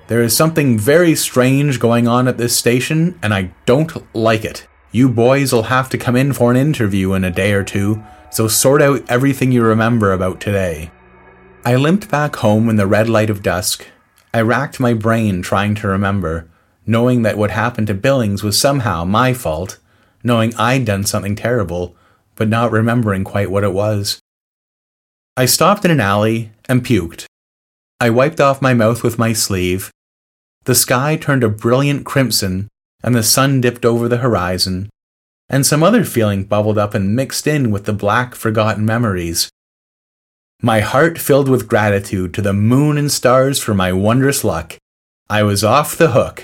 There 0.06 0.22
is 0.22 0.38
something 0.38 0.78
very 0.78 1.16
strange 1.16 1.80
going 1.80 2.08
on 2.08 2.28
at 2.28 2.38
this 2.38 2.56
station, 2.56 3.18
and 3.24 3.34
I 3.34 3.50
don't 3.66 3.92
like 4.16 4.46
it. 4.46 4.68
You 4.92 5.10
boys'll 5.10 5.64
have 5.64 5.90
to 5.90 5.98
come 5.98 6.16
in 6.16 6.32
for 6.32 6.52
an 6.52 6.58
interview 6.58 7.14
in 7.14 7.24
a 7.24 7.32
day 7.32 7.54
or 7.54 7.64
two, 7.64 8.04
so 8.30 8.48
sort 8.48 8.84
out 8.84 9.04
everything 9.10 9.52
you 9.52 9.64
remember 9.64 10.14
about 10.14 10.40
today. 10.40 10.92
I 11.66 11.78
limped 11.78 12.12
back 12.12 12.36
home 12.36 12.70
in 12.70 12.76
the 12.76 12.86
red 12.86 13.10
light 13.10 13.32
of 13.32 13.42
dusk. 13.42 13.88
I 14.36 14.42
racked 14.42 14.80
my 14.80 14.94
brain 14.94 15.42
trying 15.42 15.74
to 15.76 15.88
remember, 15.88 16.48
knowing 16.88 17.22
that 17.22 17.38
what 17.38 17.52
happened 17.52 17.88
to 17.88 17.94
Billings 17.94 18.42
was 18.42 18.58
somehow 18.58 19.04
my 19.04 19.34
fault, 19.34 19.78
knowing 20.24 20.56
I'd 20.56 20.86
done 20.86 21.04
something 21.04 21.36
terrible, 21.36 21.96
but 22.36 22.48
not 22.48 22.72
remembering 22.72 23.24
quite 23.24 23.52
what 23.52 23.64
it 23.64 23.74
was. 23.74 24.20
I 25.36 25.46
stopped 25.46 25.86
in 25.86 25.92
an 25.92 26.00
alley 26.00 26.52
and 26.68 26.84
puked. 26.84 27.26
I 28.00 28.10
wiped 28.10 28.40
off 28.40 28.62
my 28.62 28.74
mouth 28.74 29.04
with 29.04 29.20
my 29.20 29.34
sleeve. 29.34 29.92
The 30.64 30.76
sky 30.76 31.16
turned 31.16 31.44
a 31.44 31.50
brilliant 31.50 32.06
crimson, 32.06 32.70
and 33.04 33.14
the 33.14 33.24
sun 33.24 33.62
dipped 33.62 33.86
over 33.86 34.08
the 34.08 34.18
horizon, 34.18 34.90
and 35.50 35.66
some 35.66 35.84
other 35.84 36.04
feeling 36.04 36.44
bubbled 36.44 36.78
up 36.78 36.94
and 36.94 37.16
mixed 37.16 37.48
in 37.48 37.72
with 37.72 37.86
the 37.86 37.94
black, 37.94 38.34
forgotten 38.36 38.86
memories. 38.86 39.50
My 40.62 40.80
heart 40.80 41.20
filled 41.20 41.50
with 41.50 41.68
gratitude 41.68 42.34
to 42.34 42.42
the 42.42 42.54
moon 42.54 42.98
and 42.98 43.12
stars 43.12 43.60
for 43.60 43.74
my 43.74 43.94
wondrous 43.94 44.44
luck. 44.44 44.78
I 45.30 45.44
was 45.44 45.64
off 45.64 45.96
the 45.96 46.12
hook. 46.12 46.44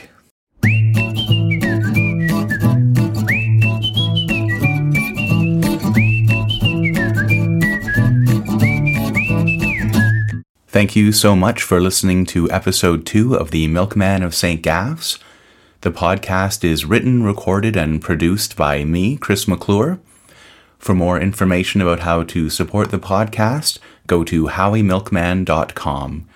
Thank 10.74 10.96
you 10.96 11.12
so 11.12 11.36
much 11.36 11.62
for 11.62 11.80
listening 11.80 12.26
to 12.26 12.50
episode 12.50 13.06
two 13.06 13.36
of 13.36 13.52
The 13.52 13.68
Milkman 13.68 14.24
of 14.24 14.34
St. 14.34 14.60
Gaff's. 14.60 15.20
The 15.82 15.92
podcast 15.92 16.64
is 16.64 16.84
written, 16.84 17.22
recorded, 17.22 17.78
and 17.78 18.02
produced 18.02 18.56
by 18.56 18.84
me, 18.84 19.16
Chris 19.16 19.48
McClure. 19.48 20.00
For 20.80 20.96
more 20.96 21.20
information 21.20 21.80
about 21.80 22.00
how 22.00 22.24
to 22.24 22.50
support 22.50 22.90
the 22.90 22.98
podcast, 22.98 23.78
go 24.08 24.24
to 24.24 24.48
howiemilkman.com. 24.48 26.28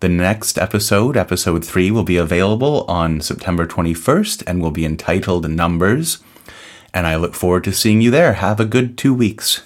The 0.00 0.08
next 0.08 0.56
episode, 0.56 1.14
episode 1.18 1.62
three, 1.62 1.90
will 1.90 2.02
be 2.02 2.16
available 2.16 2.86
on 2.88 3.20
September 3.20 3.66
21st 3.66 4.42
and 4.46 4.62
will 4.62 4.70
be 4.70 4.86
entitled 4.86 5.50
Numbers. 5.50 6.24
And 6.94 7.06
I 7.06 7.16
look 7.16 7.34
forward 7.34 7.64
to 7.64 7.74
seeing 7.74 8.00
you 8.00 8.10
there. 8.10 8.32
Have 8.32 8.58
a 8.58 8.64
good 8.64 8.96
two 8.96 9.12
weeks. 9.12 9.60